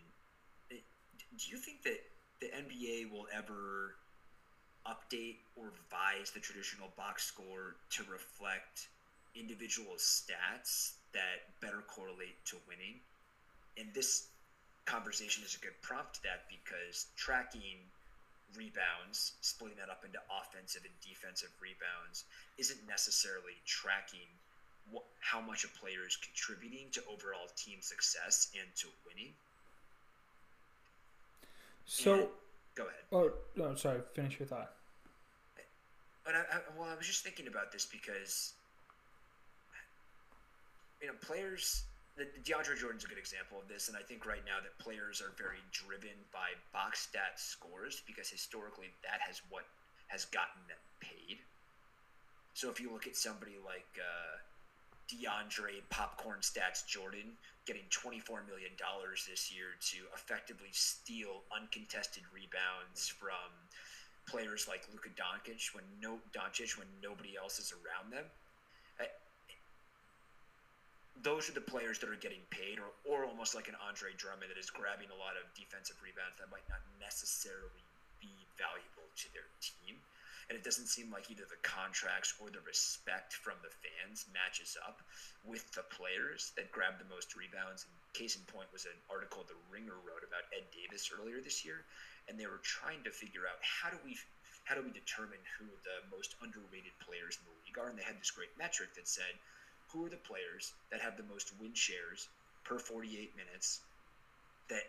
[0.69, 1.99] Do you think that
[2.43, 3.95] the NBA will ever
[4.83, 8.91] update or revise the traditional box score to reflect
[9.39, 12.99] individual stats that better correlate to winning.
[13.79, 14.27] And this
[14.87, 17.79] conversation is a good prompt to that because tracking
[18.59, 22.27] rebounds, splitting that up into offensive and defensive rebounds,
[22.59, 24.27] isn't necessarily tracking
[24.91, 29.31] what, how much a player is contributing to overall team success and to winning.
[31.85, 32.27] So, and,
[32.75, 33.03] go ahead.
[33.13, 33.31] Oh,
[33.63, 34.01] oh, sorry.
[34.15, 34.73] Finish your thought.
[36.25, 38.55] But I, I, well, I was just thinking about this because
[41.01, 41.85] you know players.
[42.15, 45.23] The, DeAndre Jordan's a good example of this, and I think right now that players
[45.23, 49.65] are very driven by box stat scores because historically that has what
[50.09, 51.41] has gotten them paid.
[52.53, 54.37] So if you look at somebody like uh,
[55.13, 58.73] DeAndre Popcorn Stats Jordan getting $24 million
[59.29, 63.53] this year to effectively steal uncontested rebounds from
[64.27, 68.25] players like Luka Doncic when no Doncic when nobody else is around them.
[68.99, 69.05] Uh,
[71.21, 74.49] those are the players that are getting paid, or, or almost like an Andre Drummond
[74.49, 77.85] that is grabbing a lot of defensive rebounds that might not necessarily
[78.19, 80.01] be valuable to their team
[80.53, 84.77] and it doesn't seem like either the contracts or the respect from the fans matches
[84.85, 85.01] up
[85.49, 87.89] with the players that grab the most rebounds.
[87.89, 91.65] And case in point was an article the Ringer wrote about Ed Davis earlier this
[91.65, 91.89] year,
[92.29, 94.13] and they were trying to figure out how do we
[94.69, 98.05] how do we determine who the most underrated players in the league are, and they
[98.05, 99.33] had this great metric that said
[99.89, 102.29] who are the players that have the most win shares
[102.69, 103.09] per 48
[103.41, 103.81] minutes
[104.69, 104.85] that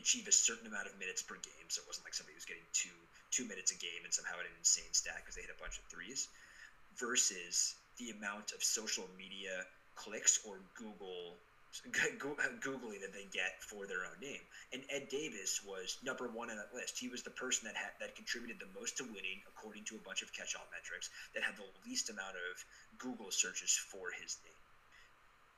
[0.00, 1.68] achieve a certain amount of minutes per game.
[1.68, 2.96] So it wasn't like somebody was getting two
[3.34, 5.78] two minutes a game and somehow had an insane stat because they hit a bunch
[5.78, 6.28] of threes,
[6.96, 9.66] versus the amount of social media
[9.96, 11.34] clicks or Google
[12.62, 14.46] googling that they get for their own name.
[14.72, 16.98] And Ed Davis was number one on that list.
[16.98, 20.02] He was the person that had, that contributed the most to winning, according to a
[20.06, 22.64] bunch of catch-all metrics, that had the least amount of
[22.98, 24.53] Google searches for his name.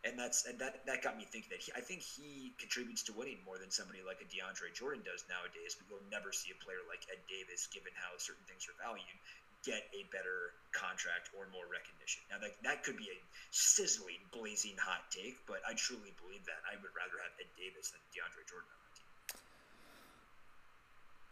[0.04, 3.12] And that's and that, that got me thinking that he, I think he contributes to
[3.16, 5.74] winning more than somebody like a DeAndre Jordan does nowadays.
[5.74, 9.18] But you'll never see a player like Ed Davis, given how certain things are valued,
[9.66, 12.22] get a better contract or more recognition.
[12.30, 13.18] Now, that, that could be a
[13.50, 16.62] sizzling, blazing hot take, but I truly believe that.
[16.70, 19.10] I would rather have Ed Davis than DeAndre Jordan on my team.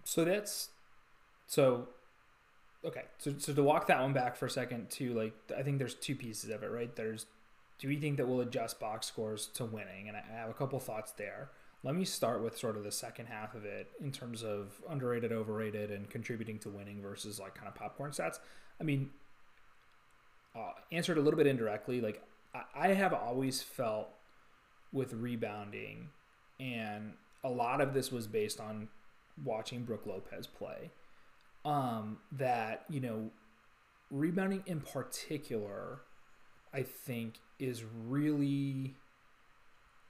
[0.03, 0.75] So that's
[1.47, 1.89] so
[2.85, 3.07] okay.
[3.19, 5.95] So so to walk that one back for a second, to like I think there's
[5.95, 6.95] two pieces of it, right?
[6.95, 7.27] There's
[7.79, 10.09] do we think that we'll adjust box scores to winning?
[10.09, 11.51] And I have a couple thoughts there.
[11.83, 15.33] Let me start with sort of the second half of it in terms of underrated,
[15.33, 18.39] overrated, and contributing to winning versus like kind of popcorn stats.
[18.81, 19.11] I mean,
[20.57, 22.01] uh, answered a little bit indirectly.
[22.01, 22.23] Like
[22.55, 24.09] I, I have always felt
[24.93, 26.09] with rebounding,
[26.61, 28.89] and a lot of this was based on
[29.45, 30.91] watching Brook Lopez play.
[31.65, 33.31] Um, that you know,
[34.11, 36.01] rebounding in particular,
[36.75, 38.97] I think is really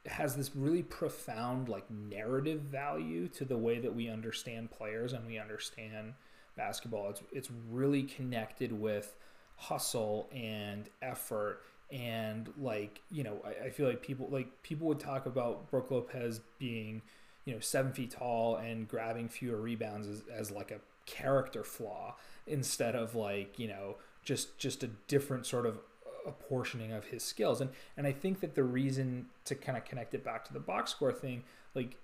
[0.06, 5.26] has this really profound like narrative value to the way that we understand players and
[5.26, 6.14] we understand
[6.56, 7.10] basketball.
[7.10, 9.14] It's it's really connected with
[9.56, 11.60] hustle and effort
[11.92, 15.90] and like you know I, I feel like people like people would talk about Brook
[15.90, 17.02] Lopez being
[17.44, 22.16] you know seven feet tall and grabbing fewer rebounds as, as like a character flaw
[22.46, 25.78] instead of like you know just just a different sort of
[26.26, 27.60] apportioning of his skills.
[27.60, 30.60] And and I think that the reason to kind of connect it back to the
[30.60, 31.44] box score thing,
[31.74, 31.96] like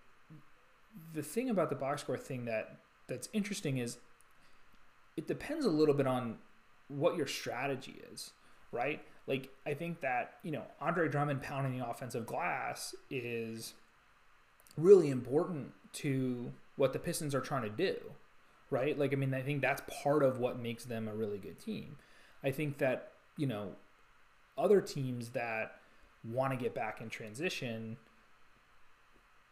[1.12, 3.98] the thing about the box score thing that that's interesting is
[5.16, 6.36] it depends a little bit on
[6.88, 8.30] what your strategy is,
[8.72, 9.02] right?
[9.26, 13.74] Like I think that, you know, Andre Drummond pounding the offensive glass is
[14.76, 17.96] really important to what the Pistons are trying to do,
[18.70, 18.98] right?
[18.98, 21.96] Like I mean, I think that's part of what makes them a really good team.
[22.42, 23.72] I think that, you know,
[24.60, 25.80] other teams that
[26.24, 27.96] want to get back in transition,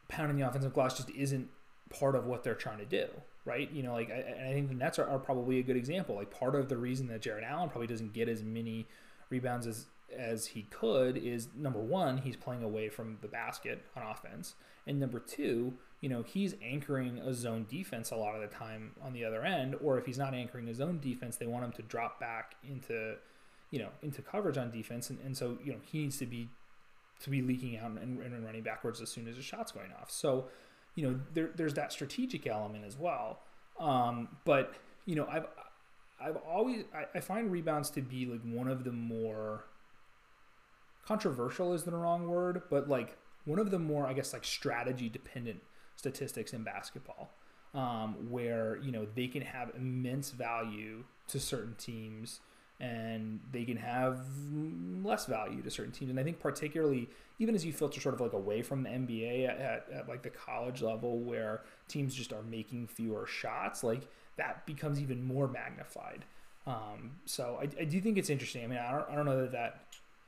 [0.08, 1.48] pounding the offensive glass just isn't
[1.90, 3.06] part of what they're trying to do,
[3.44, 3.70] right?
[3.72, 6.14] You know, like I, I think the Nets are, are, probably a good example.
[6.14, 8.86] Like part of the reason that Jarrett Allen probably doesn't get as many
[9.30, 9.86] rebounds as
[10.16, 14.54] as he could is number one, he's playing away from the basket on offense,
[14.86, 18.92] and number two, you know, he's anchoring a zone defense a lot of the time
[19.02, 21.72] on the other end, or if he's not anchoring his own defense, they want him
[21.72, 23.16] to drop back into
[23.70, 26.48] you know, into coverage on defense, and, and so you know he needs to be
[27.20, 30.10] to be leaking out and, and running backwards as soon as a shot's going off.
[30.10, 30.46] So,
[30.94, 33.40] you know, there, there's that strategic element as well.
[33.80, 35.46] Um, but you know, I've
[36.20, 39.64] I've always I, I find rebounds to be like one of the more
[41.04, 45.08] controversial is the wrong word, but like one of the more I guess like strategy
[45.08, 45.60] dependent
[45.96, 47.30] statistics in basketball,
[47.74, 52.40] um, where you know they can have immense value to certain teams
[52.80, 54.20] and they can have
[55.02, 56.10] less value to certain teams.
[56.10, 57.08] And I think particularly
[57.38, 60.22] even as you filter sort of like away from the NBA at, at, at, like
[60.22, 65.46] the college level where teams just are making fewer shots, like that becomes even more
[65.46, 66.24] magnified.
[66.66, 68.64] Um, so I, I do think it's interesting.
[68.64, 69.84] I mean, I don't, I don't know that that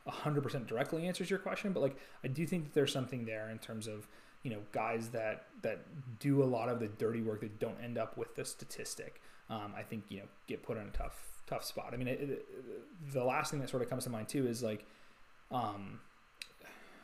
[0.08, 3.58] 100% directly answers your question, but like I do think that there's something there in
[3.58, 4.06] terms of
[4.42, 5.80] you know guys that that
[6.18, 9.20] do a lot of the dirty work that don't end up with the statistic.
[9.50, 11.90] Um, I think you know get put in a tough tough spot.
[11.92, 12.46] I mean, it, it,
[13.12, 14.86] the last thing that sort of comes to mind too is like,
[15.50, 16.00] um,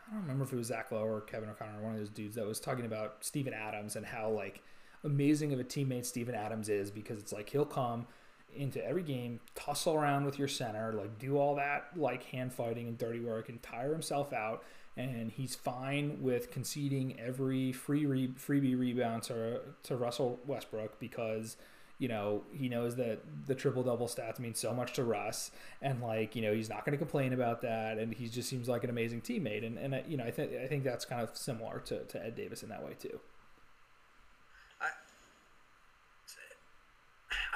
[0.09, 2.09] I don't remember if it was Zach Lowe or Kevin O'Connor, or one of those
[2.09, 4.63] dudes that was talking about Steven Adams and how like
[5.05, 8.07] amazing of a teammate Steven Adams is because it's like he'll come
[8.55, 12.87] into every game, tussle around with your center, like do all that like hand fighting
[12.87, 14.63] and dirty work and tire himself out.
[14.97, 21.59] And he's fine with conceding every free re- freebie rebound to, to Russell Westbrook because
[21.99, 26.03] you know, he knows that the triple double stats mean so much to Russ, and
[26.03, 28.85] like, you know, he's not going to complain about that, and he just seems like
[28.85, 31.37] an amazing teammate, and and uh, you know, I think I think that's kind of
[31.37, 33.21] similar to, to Ed Davis in that way too.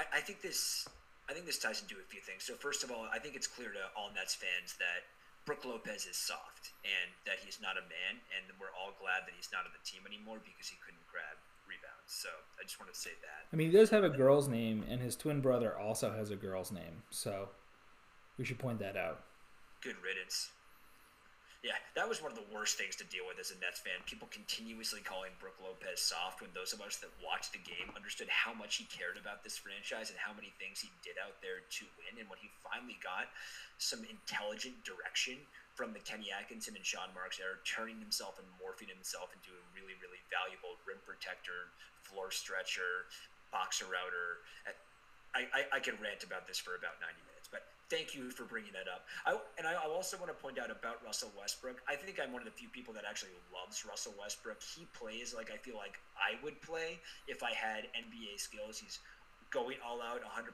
[0.01, 0.89] I, I think this
[1.29, 2.49] I think this ties into a few things.
[2.49, 5.05] So first of all, I think it's clear to all Nets fans that
[5.45, 9.37] Brook Lopez is soft and that he's not a man, and we're all glad that
[9.37, 11.37] he's not on the team anymore because he couldn't grab.
[12.11, 13.47] So I just wanted to say that.
[13.53, 16.37] I mean, he does have a girl's name, and his twin brother also has a
[16.37, 17.07] girl's name.
[17.11, 17.55] So
[18.35, 19.23] we should point that out.
[19.79, 20.51] Good riddance.
[21.63, 24.01] Yeah, that was one of the worst things to deal with as a Nets fan.
[24.11, 28.33] People continuously calling Brook Lopez soft when those of us that watched the game understood
[28.33, 31.63] how much he cared about this franchise and how many things he did out there
[31.63, 32.17] to win.
[32.19, 33.29] And when he finally got
[33.77, 35.37] some intelligent direction
[35.77, 39.63] from the Kenny Atkinson and Sean Marks era, turning himself and morphing himself into a
[39.77, 41.69] really, really valuable rim protector,
[42.11, 43.07] floor stretcher,
[43.55, 44.43] boxer router.
[45.31, 48.43] I, I, I can rant about this for about 90 minutes, but thank you for
[48.51, 49.07] bringing that up.
[49.23, 51.79] I, and I also want to point out about Russell Westbrook.
[51.87, 54.59] I think I'm one of the few people that actually loves Russell Westbrook.
[54.59, 56.99] He plays like I feel like I would play
[57.31, 58.83] if I had NBA skills.
[58.83, 58.99] He's
[59.51, 60.51] going all out 100%,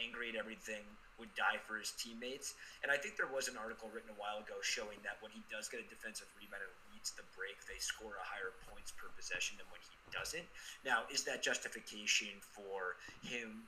[0.00, 0.84] angry at everything,
[1.20, 2.56] would die for his teammates.
[2.80, 5.44] And I think there was an article written a while ago showing that when he
[5.52, 6.64] does get a defensive rebound
[7.00, 10.44] leads the break, they score a higher points per possession than when he doesn't.
[10.84, 13.64] Now, is that justification for him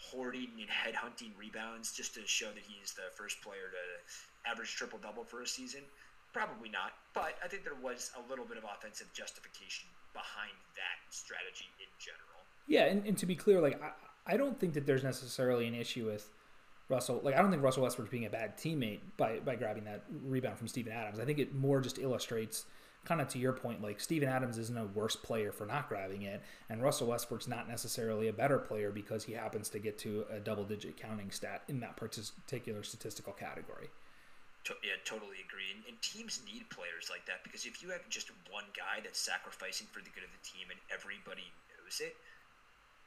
[0.00, 4.98] hoarding and headhunting rebounds just to show that he's the first player to average triple
[4.98, 5.80] double for a season?
[6.32, 10.96] Probably not, but I think there was a little bit of offensive justification behind that
[11.12, 12.40] strategy in general.
[12.66, 13.92] Yeah, and, and to be clear, like I,
[14.34, 16.30] I don't think that there's necessarily an issue with
[16.90, 17.20] Russell.
[17.22, 20.58] Like I don't think Russell Westbrook's being a bad teammate by by grabbing that rebound
[20.58, 21.18] from Steven Adams.
[21.18, 22.64] I think it more just illustrates
[23.04, 26.22] kind of to your point, like Steven Adams isn't a worse player for not grabbing
[26.22, 30.26] it, and Russell Westbrook's not necessarily a better player because he happens to get to
[30.30, 33.88] a double digit counting stat in that particular statistical category.
[34.84, 35.72] Yeah, totally agree.
[35.74, 39.18] And, and, teams need players like that because if you have just one guy that's
[39.18, 42.14] sacrificing for the good of the team and everybody knows it,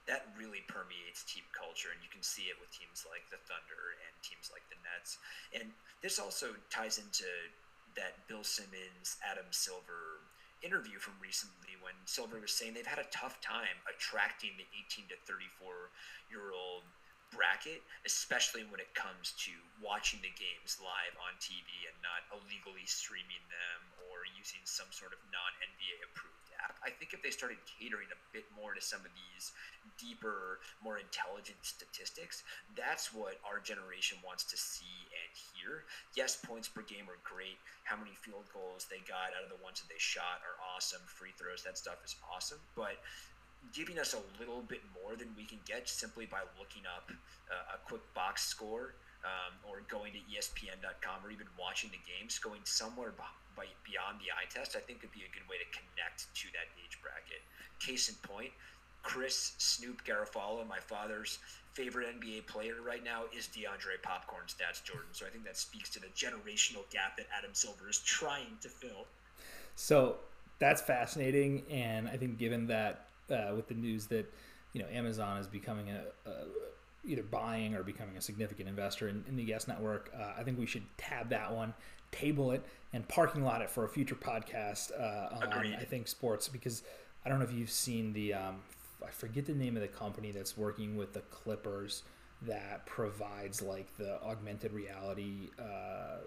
[0.07, 1.91] that really permeates team culture.
[1.95, 5.19] And you can see it with teams like the Thunder and teams like the Nets.
[5.55, 5.71] And
[6.03, 7.27] this also ties into
[7.95, 10.25] that Bill Simmons, Adam Silver
[10.63, 15.11] interview from recently when Silver was saying they've had a tough time attracting the 18
[15.11, 15.91] to 34
[16.31, 16.87] year old
[17.33, 19.51] bracket, especially when it comes to
[19.81, 25.11] watching the games live on TV and not illegally streaming them or using some sort
[25.11, 26.79] of non NBA approved app.
[26.79, 29.51] I think if they started catering a bit more to some of these
[29.99, 32.43] deeper, more intelligent statistics,
[32.75, 35.83] that's what our generation wants to see and hear.
[36.15, 37.59] Yes, points per game are great.
[37.83, 41.03] How many field goals they got out of the ones that they shot are awesome.
[41.05, 42.59] Free throws, that stuff is awesome.
[42.75, 43.03] But
[43.71, 47.11] giving us a little bit more than we can get simply by looking up
[47.47, 52.39] uh, a quick box score um, or going to ESPN.com or even watching the games,
[52.39, 53.13] going somewhere
[53.55, 56.47] by, beyond the eye test, I think would be a good way to connect to
[56.53, 57.41] that age bracket.
[57.79, 58.51] Case in point,
[59.03, 61.39] Chris Snoop Garofalo, my father's
[61.73, 65.09] favorite NBA player right now, is DeAndre Popcorn Stats Jordan.
[65.11, 68.69] So I think that speaks to the generational gap that Adam Silver is trying to
[68.69, 69.05] fill.
[69.75, 70.17] So
[70.59, 74.31] that's fascinating, and I think given that uh, with the news that
[74.71, 76.33] you know Amazon is becoming a, a
[77.05, 80.57] either buying or becoming a significant investor in, in the Yes Network, uh, I think
[80.57, 81.73] we should tab that one,
[82.13, 85.77] table it, and parking lot it for a future podcast uh, on Agreed.
[85.79, 86.83] I think sports because
[87.25, 88.61] I don't know if you've seen the um,
[89.05, 92.03] I forget the name of the company that's working with the Clippers
[92.43, 96.17] that provides like the augmented reality uh,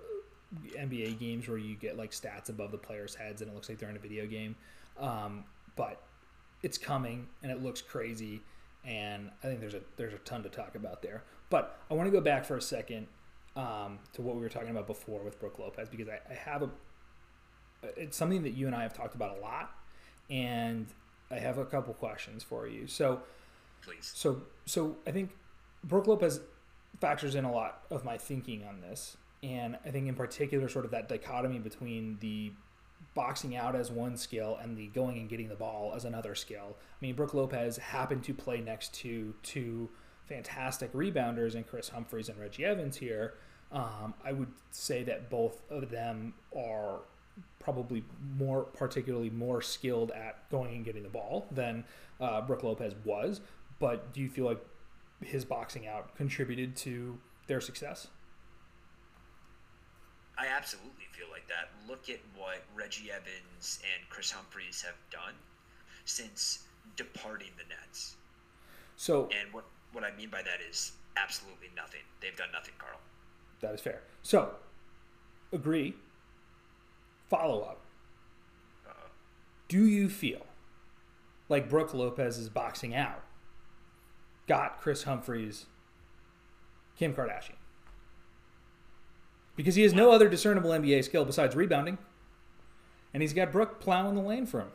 [0.79, 3.79] NBA games where you get like stats above the players' heads and it looks like
[3.79, 4.57] they're in a video game.
[4.99, 6.03] Um, but
[6.63, 8.41] it's coming and it looks crazy
[8.85, 11.25] and I think there's a there's a ton to talk about there.
[11.51, 13.09] But I want to go back for a second
[13.57, 16.63] um, to what we were talking about before with Brook Lopez because I, I have
[16.63, 16.71] a
[17.97, 19.73] it's something that you and I have talked about a lot,
[20.31, 20.87] and
[21.31, 22.87] I have a couple questions for you.
[22.87, 23.21] So,
[23.83, 24.13] please.
[24.15, 25.31] So so I think
[25.85, 26.41] Brook Lopez
[27.01, 30.85] factors in a lot of my thinking on this, and I think in particular, sort
[30.85, 32.53] of that dichotomy between the
[33.15, 36.77] boxing out as one skill and the going and getting the ball as another skill.
[36.79, 39.89] I mean, Brook Lopez happened to play next to two
[40.29, 43.35] fantastic rebounders in Kris Humphries and Reggie Evans here.
[43.73, 47.01] Um, I would say that both of them are
[47.59, 48.05] probably
[48.39, 51.85] more, particularly more skilled at going and getting the ball than
[52.21, 53.41] uh, Brook Lopez was.
[53.79, 54.65] But do you feel like
[55.21, 58.09] his boxing out contributed to their success?
[60.39, 61.71] I absolutely feel like that.
[61.89, 65.35] Look at what Reggie Evans and Kris Humphries have done
[66.05, 66.65] since
[66.95, 68.17] departing the Nets.
[68.97, 69.65] So, and what
[69.97, 72.03] what I mean by that is absolutely nothing.
[72.21, 73.01] They've done nothing, Carl.
[73.61, 74.03] That is fair.
[74.23, 74.51] So,
[75.53, 75.95] agree.
[77.29, 77.81] Follow up.
[78.87, 79.09] Uh-oh.
[79.69, 80.47] Do you feel
[81.49, 83.23] like Brook Lopez is boxing out?
[84.47, 85.67] Got Kris Humphries,
[86.97, 87.57] Kim Kardashian
[89.57, 91.99] because he has no other discernible NBA skill besides rebounding,
[93.13, 94.71] and he's got Brook plowing the lane for him.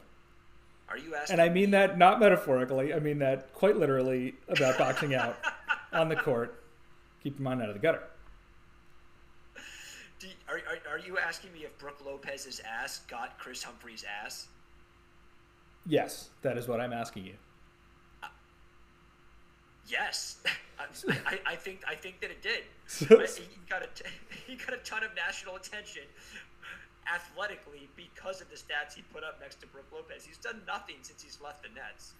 [0.91, 1.39] Are you asking?
[1.39, 2.93] And I mean that not metaphorically.
[2.93, 5.37] I mean that quite literally about boxing out
[5.93, 6.61] on the court.
[7.23, 8.03] Keep your mind out of the gutter.
[10.19, 14.47] You, are, are, are you asking me if Brook Lopez's ass got Kris Humphries' ass?
[15.87, 17.33] Yes, that is what I'm asking you.
[18.21, 18.27] Uh,
[19.87, 20.37] yes,
[21.25, 22.63] I, I, think I think that it did.
[22.97, 23.05] He
[23.69, 23.87] got a
[24.45, 26.03] he got a ton of national attention
[27.07, 30.23] athletically because of the stats he put up next to Brook Lopez.
[30.25, 32.13] He's done nothing since he's left the Nets.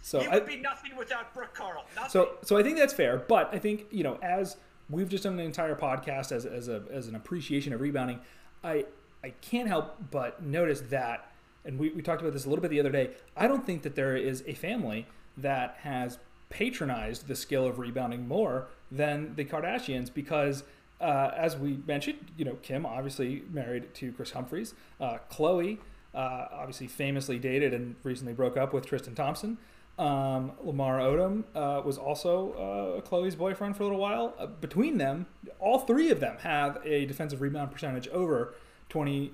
[0.00, 1.84] So he would be nothing without Brook Carl.
[1.96, 2.10] Nothing.
[2.10, 4.56] So so I think that's fair, but I think you know as
[4.90, 8.20] we've just done an entire podcast as, as a as an appreciation of rebounding,
[8.62, 8.86] I
[9.22, 11.32] I can't help but notice that,
[11.64, 13.10] and we, we talked about this a little bit the other day.
[13.36, 16.18] I don't think that there is a family that has
[16.48, 20.64] patronized the skill of rebounding more than the Kardashians because.
[21.00, 24.74] Uh, as we mentioned, you know, Kim obviously married to Kris Humphries.
[25.00, 25.78] Uh, Khloe
[26.14, 29.58] uh, obviously famously dated and recently broke up with Tristan Thompson.
[29.98, 34.34] Um, Lamar Odom uh, was also uh, Khloe's boyfriend for a little while.
[34.38, 35.26] Uh, between them,
[35.58, 38.54] all three of them have a defensive rebound percentage over
[38.90, 39.32] 20%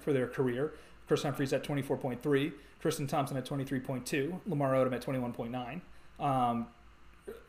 [0.00, 0.72] for their career.
[1.08, 5.80] Kris Humphries at 24.3, Tristan Thompson at 23.2, Lamar Odom at 21.9.
[6.24, 6.66] Um,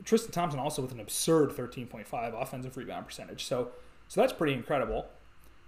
[0.03, 3.45] Tristan Thompson also with an absurd 13.5 offensive rebound percentage.
[3.45, 3.69] So,
[4.07, 5.07] so that's pretty incredible.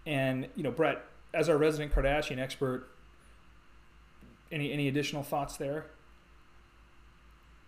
[0.05, 1.03] And you know, Brett,
[1.33, 2.87] as our resident Kardashian expert,
[4.51, 5.85] any any additional thoughts there?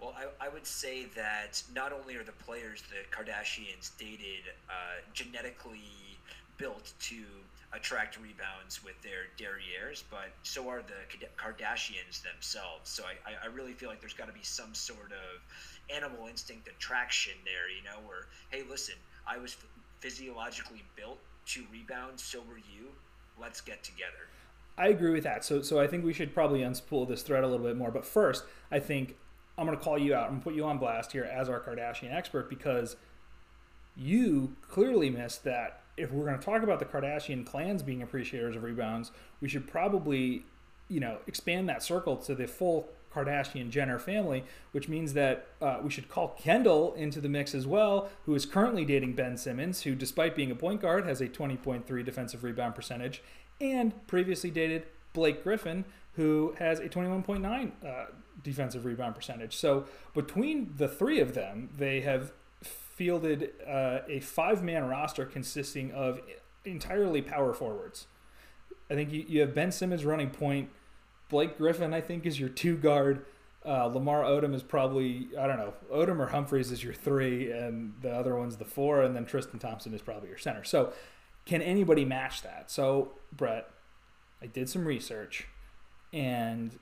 [0.02, 5.02] Well, I, I would say that not only are the players the Kardashians dated uh,
[5.14, 5.80] genetically
[6.58, 7.24] built to
[7.74, 12.90] attract rebounds with their derrieres, but so are the Kardashians themselves.
[12.90, 15.42] So I, I really feel like there's got to be some sort of
[15.90, 18.96] animal instinct attraction there, you know, where, hey, listen,
[19.28, 19.58] I was
[20.00, 22.90] physiologically built to rebound, so were you.
[23.40, 24.30] Let's get together.
[24.78, 25.46] I agree with that.
[25.46, 27.92] So, so I think we should probably unspool this thread a little bit more.
[27.92, 29.18] But first, I think
[29.58, 30.30] I'm going to call you out.
[30.34, 32.96] To put you on blast here as our Kardashian expert because
[33.96, 38.56] you clearly missed that if we're going to talk about the Kardashian clans being appreciators
[38.56, 39.12] of rebounds,
[39.42, 40.44] we should probably,
[40.88, 45.80] you know, expand that circle to the full Kardashian Jenner family, which means that uh,
[45.84, 49.84] we should call Kendall into the mix as well, who is currently dating Ben Simmons,
[49.84, 53.22] who, despite being a point guard, has a 20.3 defensive rebound percentage,
[53.62, 54.84] and previously dated
[55.14, 55.86] Blake Griffin,
[56.16, 58.06] who has a 21.9 uh,
[58.44, 59.56] defensive rebound percentage.
[59.56, 65.92] So between the three of them, they have fielded uh, a five man roster consisting
[65.92, 66.22] of
[66.66, 68.08] entirely power forwards.
[68.90, 70.70] I think you, you have Ben Simmons running point.
[71.34, 73.26] Blake Griffin, I think, is your two guard.
[73.66, 77.96] Uh, Lamar Odom is probably, I don't know, Odom or Humphries is your three, and
[78.04, 80.64] the other one's the four, and then Tristan Thompson is probably your center.
[80.64, 80.94] So,
[81.48, 82.70] can anybody match that?
[82.70, 83.68] So, Brett,
[84.44, 85.48] I did some research,
[86.14, 86.78] and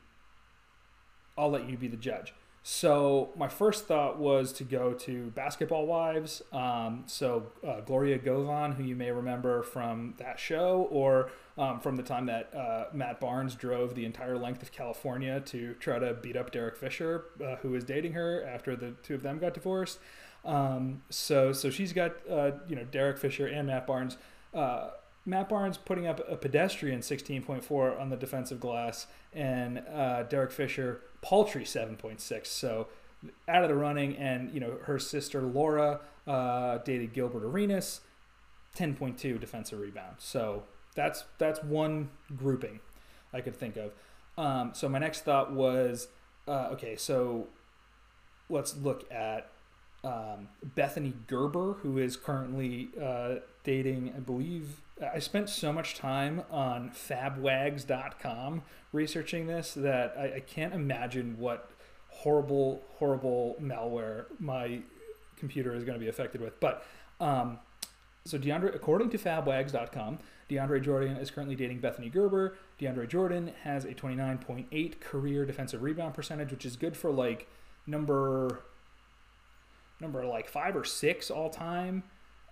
[1.38, 2.34] I'll let you be the judge.
[2.64, 6.44] So my first thought was to go to Basketball Wives.
[6.52, 11.96] Um, so uh, Gloria Govan, who you may remember from that show, or um, from
[11.96, 16.14] the time that uh, Matt Barnes drove the entire length of California to try to
[16.14, 19.56] beat up Derek Fisher, uh, who was dating her after the two of them got
[19.56, 19.98] divorced.
[20.46, 24.18] Um, so so she's got uh, you know Derek Fisher and Matt Barnes.
[25.26, 31.02] Matt Barnes putting up a pedestrian 16.4 on the defensive glass, and uh, Derek Fisher
[31.22, 32.48] paltry 7.6.
[32.48, 32.88] So
[33.48, 38.02] out of the running, and you know her sister Laura uh, dated Gilbert Arenas,
[38.76, 40.16] 10.2 defensive rebound.
[40.18, 40.64] So
[40.96, 42.80] that's that's one grouping
[43.34, 43.92] I could think of.
[44.38, 46.08] Um, so my next thought was,
[46.48, 47.48] uh, okay, so
[48.50, 49.52] let's look at
[50.04, 54.82] um, Bethany Gerber, who is currently uh, dating, I believe.
[55.02, 61.72] I spent so much time on fabwags.com researching this that I, I can't imagine what
[62.10, 64.82] horrible, horrible malware my
[65.38, 66.60] computer is going to be affected with.
[66.60, 66.86] But
[67.20, 67.60] um,
[68.26, 72.58] so DeAndre, according to fabwags.com, DeAndre Jordan is currently dating Bethany Gerber.
[72.80, 77.48] DeAndre Jordan has a 29.8 career defensive rebound percentage, which is good for like
[77.88, 78.60] number
[80.00, 82.04] number like five or six all time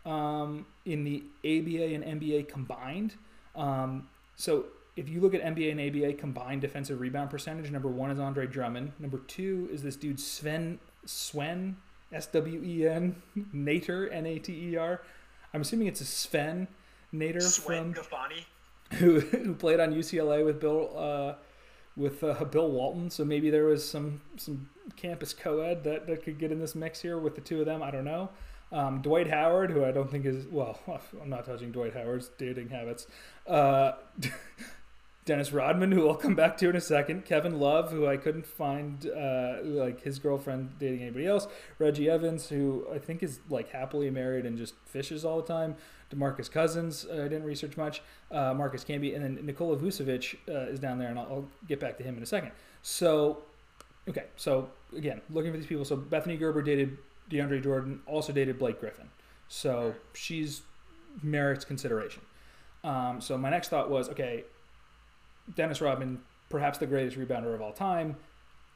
[0.06, 3.16] um, in the ABA and NBA combined.
[3.56, 8.12] Um, so if you look at NBA and ABA combined defensive rebound percentage, number one
[8.12, 8.94] is Andre Drummond.
[9.00, 11.78] Number two is this dude Sven Swen
[12.12, 13.16] S W E N
[13.54, 15.02] Nater N A T E R.
[15.54, 16.68] I'm assuming it's a Sven
[17.12, 18.46] Nater Sven from Gaffani.
[18.94, 21.34] Who, who played on UCLA with Bill uh,
[21.96, 23.12] with uh, Bill Walton.
[23.12, 27.00] So maybe there was some some campus co-ed that, that could get in this mix
[27.00, 27.84] here with the two of them.
[27.84, 28.30] I don't know.
[28.72, 30.80] Um, Dwight Howard, who I don't think is well,
[31.22, 33.08] I'm not touching Dwight Howard's dating habits.
[33.48, 33.94] Uh,
[35.26, 37.24] Dennis Rodman, who I'll come back to in a second.
[37.24, 41.48] Kevin Love, who I couldn't find uh, like his girlfriend dating anybody else.
[41.78, 45.76] Reggie Evans, who I think is like happily married and just fishes all the time.
[46.12, 48.02] Demarcus Cousins, uh, I didn't research much.
[48.32, 51.80] Uh, Marcus Camby, and then Nikola Vucevic uh, is down there, and I'll, I'll get
[51.80, 52.52] back to him in a second.
[52.82, 53.44] So,
[54.08, 55.86] okay, so again, looking for these people.
[55.86, 56.98] So Bethany Gerber dated
[57.30, 59.10] DeAndre Jordan, also dated Blake Griffin.
[59.48, 60.62] So she's
[61.22, 62.22] merits consideration.
[62.84, 64.44] Um, so my next thought was, okay,
[65.56, 68.16] Dennis Rodman, perhaps the greatest rebounder of all time.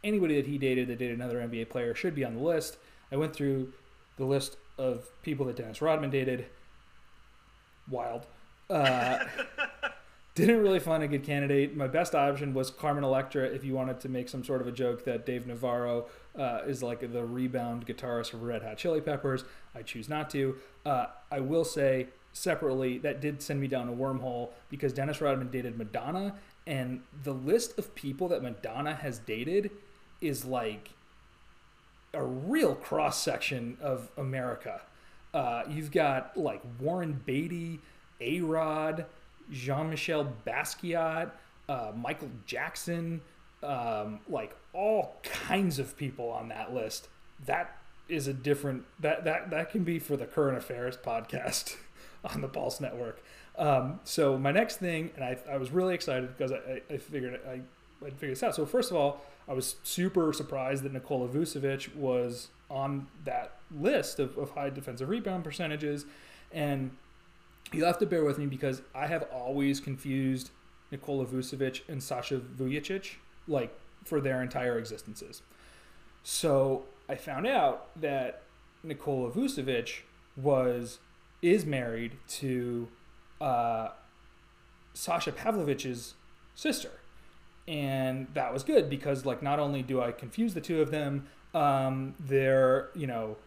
[0.04, 2.78] Anybody that he dated that dated another NBA player should be on the list.
[3.12, 3.72] I went through
[4.18, 6.46] the list of people that Dennis Rodman dated.
[7.90, 8.26] Wild.
[8.70, 9.20] Uh,
[10.36, 11.76] didn't really find a good candidate.
[11.76, 14.72] My best option was Carmen Electra if you wanted to make some sort of a
[14.72, 19.44] joke that Dave Navarro uh, is like the rebound guitarist of Red Hot Chili Peppers.
[19.76, 20.56] I choose not to.
[20.86, 25.50] Uh, I will say separately that did send me down a wormhole because Dennis Rodman
[25.50, 29.72] dated Madonna, and the list of people that Madonna has dated
[30.22, 30.92] is like
[32.14, 34.82] a real cross section of America.
[35.34, 37.80] Uh, you've got like Warren Beatty,
[38.22, 39.06] A Rod,
[39.52, 41.32] Jean Michel Basquiat,
[41.68, 43.22] uh, Michael Jackson,
[43.64, 47.08] um, like all kinds of people on that list.
[47.46, 47.78] That
[48.10, 51.76] is a different that that that can be for the current affairs podcast
[52.26, 53.24] on the Pulse Network.
[53.58, 57.40] Um, so my next thing, and I, I was really excited because I, I figured
[57.48, 57.62] I
[58.06, 58.56] I figured this out.
[58.56, 64.20] So first of all, I was super surprised that Nikola Vucevic was on that list
[64.20, 66.06] of, of high defensive rebound percentages,
[66.52, 66.92] and
[67.72, 70.50] you have to bear with me because I have always confused
[70.92, 73.16] Nikola Vucevic and Sasha Vujacic
[73.48, 75.42] like for their entire existences.
[76.24, 78.44] So I found out that
[78.84, 80.02] Nikola Vucevic
[80.36, 81.00] was
[81.42, 82.88] is married to
[83.42, 83.90] uh,
[84.94, 86.16] Sasha Pavlovic's
[86.56, 86.92] sister,
[87.68, 91.28] and that was good because like not only do I confuse the two of them,
[91.54, 93.38] um, they're you know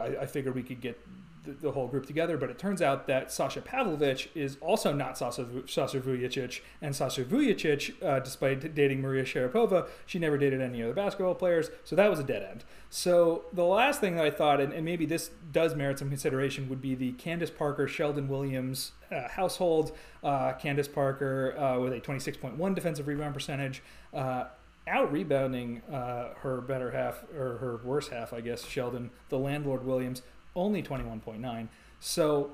[0.00, 0.98] I, I figured we could get
[1.44, 5.18] the, the, whole group together, but it turns out that Sasha Pavlovic is also not
[5.18, 10.82] Sasha, Sasha Vujacic, and Sasha Vujacic, uh, despite dating Maria Sharapova, she never dated any
[10.82, 12.64] other basketball players, so that was a dead end.
[12.90, 16.68] So the last thing that I thought, and, and maybe this does merit some consideration,
[16.68, 19.92] would be the Candace Parker Sheldon Williams uh, household.
[20.22, 23.82] Uh, Candace Parker uh, with a 26.1 defensive rebound percentage
[24.14, 24.44] uh,
[24.86, 29.84] out rebounding uh, her better half or her worse half, I guess, Sheldon, the landlord
[29.84, 30.22] Williams,
[30.54, 31.68] only 21.9.
[32.00, 32.50] So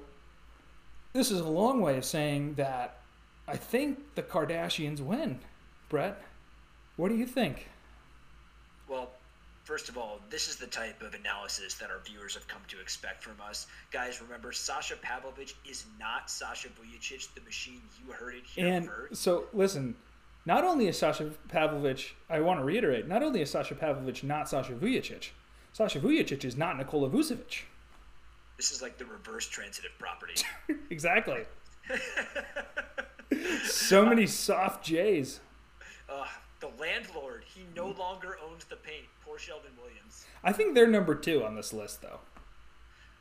[1.12, 2.98] this is a long way of saying that
[3.46, 5.40] I think the Kardashians win.
[5.88, 6.22] Brett,
[6.96, 7.68] what do you think?
[8.88, 9.10] Well,
[9.64, 12.80] first of all, this is the type of analysis that our viewers have come to
[12.80, 13.66] expect from us.
[13.90, 18.86] Guys, remember, Sasha Pavlovic is not Sasha Vujacic, the machine you heard it here and
[18.86, 19.22] first.
[19.22, 19.94] So, listen,
[20.44, 24.48] not only is Sasha Pavlovic, I want to reiterate, not only is Sasha Pavlovic not
[24.48, 25.30] Sasha Vujacic,
[25.72, 27.62] Sasha Vujacic is not Nikola Vucevic.
[28.58, 30.34] This is like the reverse transitive property.
[30.90, 31.44] exactly.
[33.64, 35.40] so many soft J's.
[36.10, 36.26] Uh,
[36.60, 39.06] the landlord, he no longer owns the paint.
[39.24, 40.26] Poor Sheldon Williams.
[40.42, 42.18] I think they're number two on this list, though.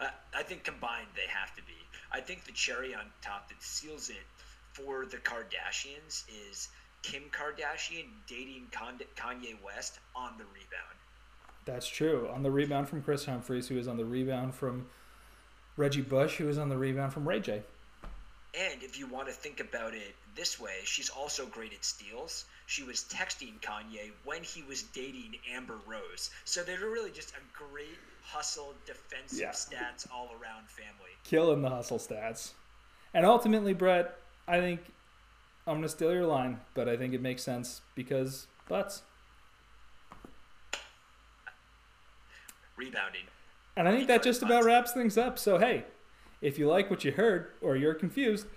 [0.02, 1.74] Uh, I think combined they have to be.
[2.12, 4.26] I think the cherry on top that seals it
[4.74, 6.70] for the Kardashians is
[7.04, 10.98] Kim Kardashian dating Kanye West on the rebound.
[11.66, 12.30] That's true.
[12.34, 14.88] On the rebound from Kris Humphries, who is on the rebound from
[15.78, 17.62] Reggie Bush, who was on the rebound from Ray J.
[18.60, 22.46] And if you want to think about it this way, she's also great at steals.
[22.66, 26.32] She was texting Kanye when he was dating Amber Rose.
[26.44, 29.50] So they're really just a great hustle, defensive yeah.
[29.52, 31.12] stats all around family.
[31.24, 32.52] Killing the hustle stats.
[33.14, 34.18] And ultimately, Brett,
[34.48, 34.82] I think
[35.68, 39.04] I'm going to steal your line, but I think it makes sense because butts.
[42.76, 43.24] Rebounding.
[43.78, 45.38] And I think that just about wraps things up.
[45.38, 45.86] So, hey,
[46.42, 48.48] if you like what you heard or you're confused,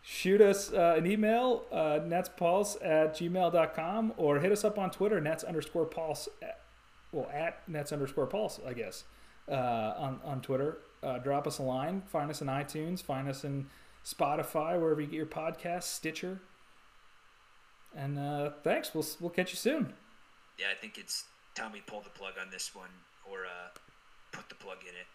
[0.00, 5.20] shoot us uh, an email, uh, netspulse at gmail.com, or hit us up on Twitter,
[5.20, 6.60] nets underscore pulse, at,
[7.10, 9.02] well, at nets underscore pulse, I guess,
[9.50, 9.54] uh,
[9.98, 10.78] on, on Twitter.
[11.02, 12.02] Uh, drop us a line.
[12.06, 13.02] Find us in iTunes.
[13.02, 13.66] Find us in
[14.04, 16.40] Spotify, wherever you get your podcasts, Stitcher.
[17.96, 18.94] And uh, thanks.
[18.94, 19.94] We'll, we'll catch you soon.
[20.60, 21.24] Yeah, I think it's
[21.56, 22.90] time we pull the plug on this one
[23.28, 23.68] or uh,
[24.32, 25.06] put the plug in it.